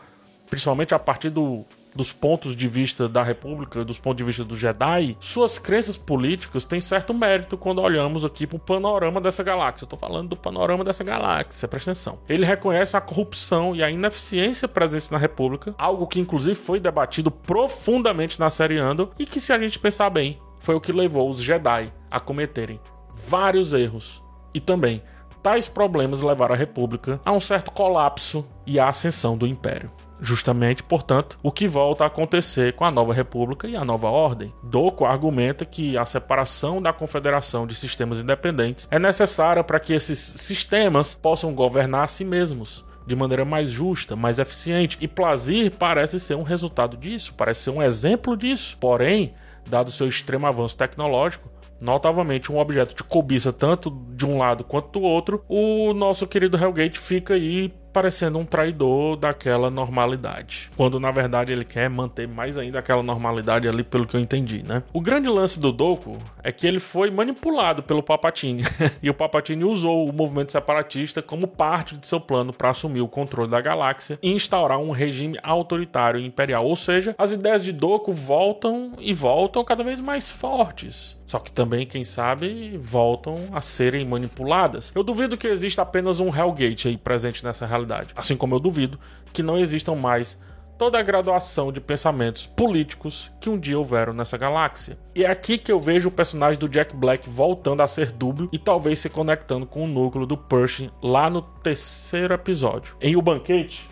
principalmente 0.48 0.94
a 0.94 1.00
partir 1.00 1.30
do 1.30 1.64
dos 1.96 2.12
pontos 2.12 2.54
de 2.54 2.68
vista 2.68 3.08
da 3.08 3.22
República, 3.22 3.84
dos 3.84 3.98
pontos 3.98 4.18
de 4.18 4.24
vista 4.24 4.44
do 4.44 4.56
Jedi, 4.56 5.16
suas 5.18 5.58
crenças 5.58 5.96
políticas 5.96 6.64
têm 6.64 6.80
certo 6.80 7.14
mérito 7.14 7.56
quando 7.56 7.80
olhamos 7.80 8.24
aqui 8.24 8.46
para 8.46 8.56
o 8.56 8.60
panorama 8.60 9.20
dessa 9.20 9.42
galáxia. 9.42 9.84
Eu 9.84 9.88
tô 9.88 9.96
falando 9.96 10.28
do 10.28 10.36
panorama 10.36 10.84
dessa 10.84 11.02
galáxia, 11.02 11.66
presta 11.66 11.90
atenção. 11.90 12.18
Ele 12.28 12.44
reconhece 12.44 12.96
a 12.96 13.00
corrupção 13.00 13.74
e 13.74 13.82
a 13.82 13.90
ineficiência 13.90 14.68
presentes 14.68 15.10
na 15.10 15.18
República, 15.18 15.74
algo 15.78 16.06
que 16.06 16.20
inclusive 16.20 16.54
foi 16.54 16.78
debatido 16.78 17.30
profundamente 17.30 18.38
na 18.38 18.50
série 18.50 18.76
Andor 18.76 19.10
e 19.18 19.24
que, 19.24 19.40
se 19.40 19.52
a 19.52 19.58
gente 19.58 19.78
pensar 19.78 20.10
bem, 20.10 20.38
foi 20.60 20.74
o 20.74 20.80
que 20.80 20.92
levou 20.92 21.30
os 21.30 21.40
Jedi 21.40 21.90
a 22.10 22.20
cometerem 22.20 22.78
vários 23.14 23.72
erros 23.72 24.22
e 24.52 24.60
também 24.60 25.02
tais 25.42 25.68
problemas 25.68 26.20
levaram 26.20 26.54
a 26.54 26.58
República 26.58 27.20
a 27.24 27.32
um 27.32 27.40
certo 27.40 27.70
colapso 27.70 28.44
e 28.66 28.78
a 28.78 28.88
ascensão 28.88 29.36
do 29.36 29.46
Império. 29.46 29.90
Justamente, 30.20 30.82
portanto, 30.82 31.38
o 31.42 31.52
que 31.52 31.68
volta 31.68 32.04
a 32.04 32.06
acontecer 32.06 32.72
com 32.72 32.84
a 32.84 32.90
nova 32.90 33.12
república 33.12 33.68
e 33.68 33.76
a 33.76 33.84
nova 33.84 34.08
ordem. 34.08 34.52
Doco 34.62 35.04
argumenta 35.04 35.64
que 35.64 35.96
a 35.96 36.06
separação 36.06 36.80
da 36.80 36.92
confederação 36.92 37.66
de 37.66 37.74
sistemas 37.74 38.20
independentes 38.20 38.88
é 38.90 38.98
necessária 38.98 39.62
para 39.62 39.80
que 39.80 39.92
esses 39.92 40.18
sistemas 40.18 41.14
possam 41.14 41.54
governar 41.54 42.04
a 42.04 42.08
si 42.08 42.24
mesmos 42.24 42.84
de 43.06 43.14
maneira 43.14 43.44
mais 43.44 43.70
justa, 43.70 44.16
mais 44.16 44.38
eficiente. 44.38 44.98
E 45.00 45.06
Plazir 45.06 45.70
parece 45.70 46.18
ser 46.18 46.34
um 46.34 46.42
resultado 46.42 46.96
disso, 46.96 47.34
parece 47.34 47.62
ser 47.62 47.70
um 47.70 47.82
exemplo 47.82 48.36
disso. 48.36 48.76
Porém, 48.80 49.34
dado 49.68 49.92
seu 49.92 50.08
extremo 50.08 50.46
avanço 50.46 50.76
tecnológico, 50.76 51.48
notavelmente 51.80 52.50
um 52.50 52.58
objeto 52.58 52.96
de 52.96 53.04
cobiça 53.04 53.52
tanto 53.52 53.90
de 54.10 54.26
um 54.26 54.38
lado 54.38 54.64
quanto 54.64 54.90
do 54.92 55.02
outro, 55.02 55.42
o 55.48 55.92
nosso 55.94 56.26
querido 56.26 56.56
Hellgate 56.56 56.98
fica 56.98 57.34
aí 57.34 57.72
parecendo 57.96 58.38
um 58.38 58.44
traidor 58.44 59.16
daquela 59.16 59.70
normalidade. 59.70 60.70
Quando 60.76 61.00
na 61.00 61.10
verdade 61.10 61.50
ele 61.50 61.64
quer 61.64 61.88
manter 61.88 62.28
mais 62.28 62.58
ainda 62.58 62.78
aquela 62.78 63.02
normalidade 63.02 63.66
ali, 63.66 63.82
pelo 63.82 64.06
que 64.06 64.14
eu 64.14 64.20
entendi, 64.20 64.62
né? 64.62 64.82
O 64.92 65.00
grande 65.00 65.30
lance 65.30 65.58
do 65.58 65.72
Doku 65.72 66.18
é 66.42 66.52
que 66.52 66.66
ele 66.66 66.78
foi 66.78 67.10
manipulado 67.10 67.82
pelo 67.82 68.02
Papatini. 68.02 68.64
e 69.02 69.08
o 69.08 69.14
Papatini 69.14 69.64
usou 69.64 70.06
o 70.06 70.12
movimento 70.12 70.52
separatista 70.52 71.22
como 71.22 71.46
parte 71.48 71.96
de 71.96 72.06
seu 72.06 72.20
plano 72.20 72.52
para 72.52 72.68
assumir 72.68 73.00
o 73.00 73.08
controle 73.08 73.50
da 73.50 73.62
galáxia 73.62 74.18
e 74.22 74.30
instaurar 74.30 74.78
um 74.78 74.90
regime 74.90 75.38
autoritário 75.42 76.20
e 76.20 76.26
imperial. 76.26 76.66
Ou 76.66 76.76
seja, 76.76 77.14
as 77.16 77.32
ideias 77.32 77.64
de 77.64 77.72
Doku 77.72 78.12
voltam 78.12 78.92
e 79.00 79.14
voltam 79.14 79.64
cada 79.64 79.82
vez 79.82 80.02
mais 80.02 80.30
fortes. 80.30 81.16
Só 81.26 81.38
que 81.38 81.50
também, 81.50 81.86
quem 81.86 82.04
sabe, 82.04 82.78
voltam 82.78 83.36
a 83.52 83.60
serem 83.60 84.06
manipuladas. 84.06 84.92
Eu 84.94 85.02
duvido 85.02 85.36
que 85.36 85.48
exista 85.48 85.82
apenas 85.82 86.20
um 86.20 86.34
Hellgate 86.34 86.88
aí 86.88 86.96
presente 86.96 87.44
nessa 87.44 87.66
realidade. 87.66 88.14
Assim 88.16 88.36
como 88.36 88.54
eu 88.54 88.60
duvido 88.60 88.98
que 89.32 89.42
não 89.42 89.58
existam 89.58 89.94
mais 89.94 90.38
toda 90.78 90.98
a 90.98 91.02
graduação 91.02 91.72
de 91.72 91.80
pensamentos 91.80 92.46
políticos 92.46 93.30
que 93.40 93.48
um 93.48 93.58
dia 93.58 93.78
houveram 93.78 94.12
nessa 94.12 94.36
galáxia. 94.36 94.96
E 95.14 95.24
é 95.24 95.30
aqui 95.30 95.58
que 95.58 95.72
eu 95.72 95.80
vejo 95.80 96.08
o 96.08 96.12
personagem 96.12 96.58
do 96.58 96.68
Jack 96.68 96.94
Black 96.94 97.28
voltando 97.28 97.82
a 97.82 97.88
ser 97.88 98.12
dúbio 98.12 98.48
e 98.52 98.58
talvez 98.58 98.98
se 98.98 99.08
conectando 99.08 99.66
com 99.66 99.84
o 99.84 99.88
núcleo 99.88 100.26
do 100.26 100.36
Pershing 100.36 100.90
lá 101.02 101.30
no 101.30 101.42
terceiro 101.42 102.34
episódio. 102.34 102.96
Em 103.00 103.16
O 103.16 103.22
Banquete, 103.22 103.88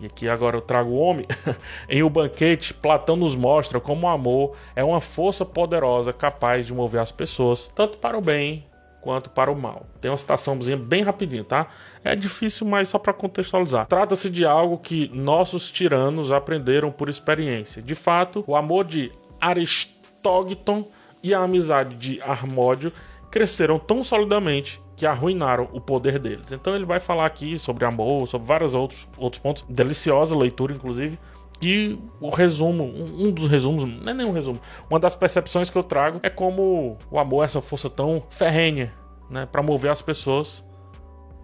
e 0.00 0.06
aqui 0.06 0.28
agora 0.28 0.56
eu 0.56 0.60
trago 0.60 0.90
o 0.90 0.98
homem. 0.98 1.26
em 1.88 2.02
O 2.02 2.10
Banquete, 2.10 2.74
Platão 2.74 3.16
nos 3.16 3.34
mostra 3.34 3.80
como 3.80 4.06
o 4.06 4.10
amor 4.10 4.56
é 4.74 4.82
uma 4.82 5.00
força 5.00 5.44
poderosa 5.44 6.12
capaz 6.12 6.66
de 6.66 6.74
mover 6.74 7.00
as 7.00 7.12
pessoas, 7.12 7.70
tanto 7.74 7.98
para 7.98 8.18
o 8.18 8.20
bem 8.20 8.64
quanto 9.00 9.30
para 9.30 9.50
o 9.50 9.56
mal. 9.56 9.84
Tem 10.00 10.10
uma 10.10 10.16
citaçãozinha 10.16 10.76
bem 10.76 11.02
rapidinho, 11.02 11.44
tá? 11.44 11.66
É 12.04 12.14
difícil, 12.14 12.66
mas 12.66 12.88
só 12.88 12.98
para 12.98 13.12
contextualizar. 13.12 13.86
Trata-se 13.86 14.30
de 14.30 14.44
algo 14.44 14.78
que 14.78 15.10
nossos 15.12 15.70
tiranos 15.70 16.30
aprenderam 16.32 16.90
por 16.90 17.08
experiência. 17.08 17.82
De 17.82 17.94
fato, 17.94 18.44
o 18.46 18.56
amor 18.56 18.84
de 18.84 19.12
Aristógton 19.40 20.86
e 21.22 21.34
a 21.34 21.40
amizade 21.40 21.94
de 21.96 22.20
Armódio 22.22 22.92
cresceram 23.30 23.78
tão 23.78 24.04
solidamente 24.04 24.81
que 24.96 25.06
arruinaram 25.06 25.68
o 25.72 25.80
poder 25.80 26.18
deles. 26.18 26.52
Então 26.52 26.74
ele 26.74 26.84
vai 26.84 27.00
falar 27.00 27.26
aqui 27.26 27.58
sobre 27.58 27.84
amor, 27.84 28.28
sobre 28.28 28.46
vários 28.46 28.74
outros, 28.74 29.08
outros 29.16 29.42
pontos. 29.42 29.64
Deliciosa 29.68 30.36
leitura, 30.36 30.72
inclusive. 30.72 31.18
E 31.60 31.96
o 32.20 32.28
resumo, 32.28 32.84
um, 32.84 33.30
dos 33.30 33.46
resumos, 33.46 33.84
não 33.84 34.10
é 34.10 34.14
nem 34.14 34.26
um 34.26 34.32
resumo, 34.32 34.60
uma 34.90 34.98
das 34.98 35.14
percepções 35.14 35.70
que 35.70 35.78
eu 35.78 35.82
trago 35.84 36.18
é 36.22 36.28
como 36.28 36.98
o 37.08 37.18
amor 37.20 37.44
é 37.44 37.46
essa 37.46 37.62
força 37.62 37.88
tão 37.88 38.20
ferrenha, 38.30 38.92
né, 39.30 39.46
para 39.46 39.62
mover 39.62 39.92
as 39.92 40.02
pessoas 40.02 40.64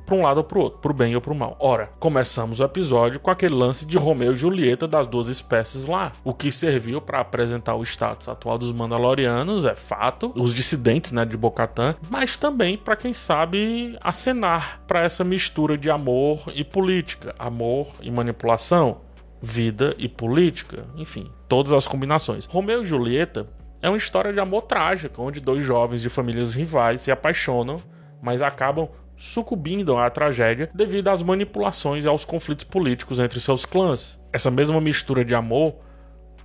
para 0.08 0.16
um 0.16 0.22
lado 0.22 0.38
ou 0.38 0.44
para 0.44 0.58
o 0.58 0.62
outro, 0.62 0.78
para 0.78 0.90
o 0.90 0.94
bem 0.94 1.14
ou 1.14 1.20
para 1.20 1.32
o 1.32 1.36
mal. 1.36 1.54
Ora, 1.60 1.90
começamos 1.98 2.60
o 2.60 2.64
episódio 2.64 3.20
com 3.20 3.30
aquele 3.30 3.54
lance 3.54 3.84
de 3.84 3.98
Romeu 3.98 4.32
e 4.32 4.36
Julieta 4.36 4.88
das 4.88 5.06
duas 5.06 5.28
espécies 5.28 5.84
lá, 5.84 6.12
o 6.24 6.32
que 6.32 6.50
serviu 6.50 6.98
para 6.98 7.20
apresentar 7.20 7.74
o 7.74 7.82
status 7.82 8.26
atual 8.26 8.56
dos 8.56 8.72
Mandalorianos, 8.72 9.66
é 9.66 9.74
fato, 9.74 10.32
os 10.34 10.54
dissidentes, 10.54 11.12
né, 11.12 11.26
de 11.26 11.36
Bocatã, 11.36 11.94
mas 12.08 12.38
também 12.38 12.78
para 12.78 12.96
quem 12.96 13.12
sabe 13.12 13.98
acenar 14.00 14.80
para 14.88 15.02
essa 15.02 15.22
mistura 15.22 15.76
de 15.76 15.90
amor 15.90 16.42
e 16.54 16.64
política, 16.64 17.34
amor 17.38 17.88
e 18.00 18.10
manipulação, 18.10 19.02
vida 19.42 19.94
e 19.98 20.08
política, 20.08 20.86
enfim, 20.96 21.30
todas 21.46 21.70
as 21.70 21.86
combinações. 21.86 22.46
Romeu 22.46 22.82
e 22.82 22.86
Julieta 22.86 23.46
é 23.82 23.90
uma 23.90 23.98
história 23.98 24.32
de 24.32 24.40
amor 24.40 24.62
trágica, 24.62 25.20
onde 25.20 25.38
dois 25.38 25.62
jovens 25.62 26.00
de 26.00 26.08
famílias 26.08 26.54
rivais 26.54 27.02
se 27.02 27.10
apaixonam, 27.10 27.76
mas 28.22 28.40
acabam 28.42 28.88
sucumbindo 29.18 29.98
à 29.98 30.08
tragédia 30.08 30.70
devido 30.72 31.08
às 31.08 31.22
manipulações 31.22 32.04
e 32.04 32.08
aos 32.08 32.24
conflitos 32.24 32.64
políticos 32.64 33.18
entre 33.18 33.40
seus 33.40 33.66
clãs. 33.66 34.18
Essa 34.32 34.50
mesma 34.50 34.80
mistura 34.80 35.24
de 35.24 35.34
amor 35.34 35.74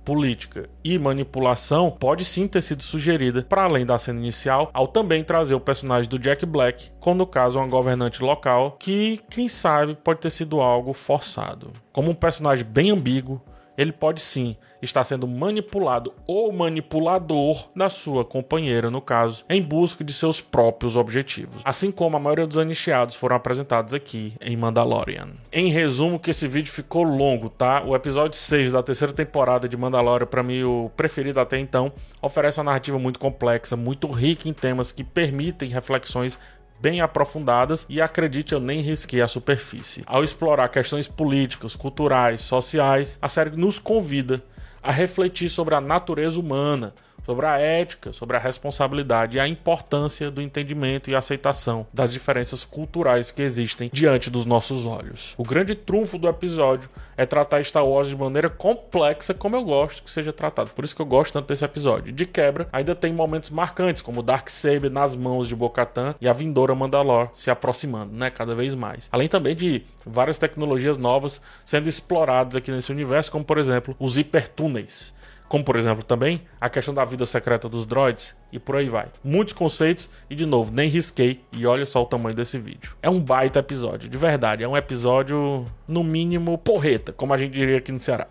política 0.04 0.68
e 0.84 0.98
manipulação 0.98 1.90
pode 1.90 2.24
sim 2.24 2.46
ter 2.46 2.60
sido 2.60 2.82
sugerida 2.82 3.42
para 3.42 3.62
além 3.62 3.86
da 3.86 3.98
cena 3.98 4.18
inicial, 4.18 4.70
ao 4.74 4.86
também 4.86 5.24
trazer 5.24 5.54
o 5.54 5.60
personagem 5.60 6.08
do 6.08 6.18
Jack 6.18 6.44
Black, 6.44 6.90
no 7.06 7.26
caso 7.26 7.58
uma 7.58 7.66
governante 7.66 8.22
local, 8.22 8.72
que 8.72 9.20
quem 9.30 9.48
sabe 9.48 9.94
pode 9.94 10.20
ter 10.20 10.30
sido 10.30 10.60
algo 10.60 10.92
forçado. 10.92 11.72
Como 11.92 12.10
um 12.10 12.14
personagem 12.14 12.66
bem 12.66 12.90
ambíguo, 12.90 13.40
ele 13.76 13.92
pode 13.92 14.20
sim 14.20 14.56
estar 14.84 15.02
sendo 15.04 15.26
manipulado 15.26 16.12
ou 16.26 16.52
manipulador 16.52 17.68
da 17.74 17.88
sua 17.88 18.24
companheira, 18.24 18.90
no 18.90 19.00
caso, 19.00 19.44
em 19.48 19.62
busca 19.62 20.04
de 20.04 20.12
seus 20.12 20.40
próprios 20.40 20.96
objetivos. 20.96 21.62
Assim 21.64 21.90
como 21.90 22.16
a 22.16 22.20
maioria 22.20 22.46
dos 22.46 22.58
anicheados 22.58 23.14
foram 23.14 23.36
apresentados 23.36 23.94
aqui 23.94 24.34
em 24.40 24.56
Mandalorian. 24.56 25.28
Em 25.52 25.68
resumo, 25.68 26.18
que 26.18 26.30
esse 26.30 26.46
vídeo 26.46 26.72
ficou 26.72 27.02
longo, 27.02 27.48
tá? 27.48 27.82
O 27.82 27.94
episódio 27.96 28.38
6 28.38 28.72
da 28.72 28.82
terceira 28.82 29.12
temporada 29.12 29.68
de 29.68 29.76
Mandalorian, 29.76 30.26
para 30.26 30.42
mim 30.42 30.62
o 30.62 30.90
preferido 30.96 31.40
até 31.40 31.58
então, 31.58 31.92
oferece 32.20 32.58
uma 32.58 32.64
narrativa 32.64 32.98
muito 32.98 33.18
complexa, 33.18 33.76
muito 33.76 34.06
rica 34.08 34.48
em 34.48 34.52
temas 34.52 34.92
que 34.92 35.02
permitem 35.02 35.68
reflexões 35.68 36.38
bem 36.84 37.00
aprofundadas 37.00 37.86
e 37.88 37.98
acredite, 37.98 38.52
eu 38.52 38.60
nem 38.60 38.82
risquei 38.82 39.22
a 39.22 39.26
superfície. 39.26 40.02
Ao 40.04 40.22
explorar 40.22 40.68
questões 40.68 41.08
políticas, 41.08 41.74
culturais, 41.74 42.42
sociais, 42.42 43.18
a 43.22 43.28
série 43.30 43.56
nos 43.56 43.78
convida 43.78 44.42
a 44.82 44.92
refletir 44.92 45.48
sobre 45.48 45.74
a 45.74 45.80
natureza 45.80 46.38
humana, 46.38 46.92
sobre 47.24 47.46
a 47.46 47.58
ética, 47.58 48.12
sobre 48.12 48.36
a 48.36 48.40
responsabilidade 48.40 49.36
e 49.36 49.40
a 49.40 49.48
importância 49.48 50.30
do 50.30 50.42
entendimento 50.42 51.10
e 51.10 51.14
aceitação 51.14 51.86
das 51.92 52.12
diferenças 52.12 52.64
culturais 52.64 53.30
que 53.30 53.42
existem 53.42 53.90
diante 53.92 54.30
dos 54.30 54.44
nossos 54.44 54.86
olhos. 54.86 55.34
O 55.36 55.44
grande 55.44 55.74
trunfo 55.74 56.18
do 56.18 56.28
episódio 56.28 56.88
é 57.16 57.24
tratar 57.24 57.64
Star 57.64 57.86
Wars 57.86 58.08
de 58.08 58.16
maneira 58.16 58.50
complexa, 58.50 59.32
como 59.32 59.56
eu 59.56 59.64
gosto 59.64 60.02
que 60.02 60.10
seja 60.10 60.32
tratado. 60.32 60.70
Por 60.70 60.84
isso 60.84 60.94
que 60.94 61.02
eu 61.02 61.06
gosto 61.06 61.32
tanto 61.32 61.48
desse 61.48 61.64
episódio. 61.64 62.12
De 62.12 62.26
quebra, 62.26 62.68
ainda 62.72 62.94
tem 62.94 63.12
momentos 63.12 63.50
marcantes, 63.50 64.02
como 64.02 64.20
o 64.20 64.22
Dark 64.22 64.48
Saber 64.48 64.90
nas 64.90 65.14
mãos 65.16 65.48
de 65.48 65.54
Bo-Katan 65.54 66.14
e 66.20 66.28
a 66.28 66.32
vindoura 66.32 66.74
Mandalor 66.74 67.28
se 67.32 67.50
aproximando, 67.50 68.12
né, 68.12 68.30
cada 68.30 68.54
vez 68.54 68.74
mais. 68.74 69.08
Além 69.10 69.28
também 69.28 69.54
de 69.54 69.82
várias 70.04 70.38
tecnologias 70.38 70.98
novas 70.98 71.40
sendo 71.64 71.88
exploradas 71.88 72.56
aqui 72.56 72.70
nesse 72.70 72.92
universo, 72.92 73.30
como 73.30 73.44
por 73.44 73.58
exemplo, 73.58 73.96
os 73.98 74.18
hipertúneis 74.18 75.14
como 75.54 75.62
por 75.62 75.76
exemplo 75.76 76.02
também 76.02 76.40
a 76.60 76.68
questão 76.68 76.92
da 76.92 77.04
vida 77.04 77.24
secreta 77.24 77.68
dos 77.68 77.86
droids 77.86 78.36
e 78.50 78.58
por 78.58 78.74
aí 78.74 78.88
vai. 78.88 79.06
Muitos 79.22 79.54
conceitos 79.54 80.10
e 80.28 80.34
de 80.34 80.44
novo, 80.44 80.72
nem 80.72 80.88
risquei 80.88 81.44
e 81.52 81.64
olha 81.64 81.86
só 81.86 82.02
o 82.02 82.06
tamanho 82.06 82.34
desse 82.34 82.58
vídeo. 82.58 82.96
É 83.00 83.08
um 83.08 83.20
baita 83.20 83.60
episódio, 83.60 84.08
de 84.08 84.18
verdade, 84.18 84.64
é 84.64 84.68
um 84.68 84.76
episódio 84.76 85.64
no 85.86 86.02
mínimo 86.02 86.58
porreta, 86.58 87.12
como 87.12 87.32
a 87.32 87.38
gente 87.38 87.52
diria 87.52 87.78
aqui 87.78 87.92
no 87.92 88.00
Ceará. 88.00 88.26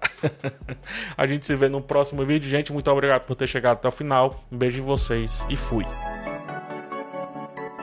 a 1.15 1.25
gente 1.25 1.45
se 1.45 1.55
vê 1.55 1.69
no 1.69 1.79
próximo 1.79 2.25
vídeo, 2.25 2.49
gente, 2.49 2.73
muito 2.73 2.91
obrigado 2.91 3.23
por 3.23 3.37
ter 3.37 3.47
chegado 3.47 3.77
até 3.77 3.87
o 3.87 3.91
final. 3.91 4.43
Um 4.51 4.57
beijo 4.57 4.79
em 4.79 4.83
vocês 4.83 5.45
e 5.49 5.55
fui. 5.55 5.85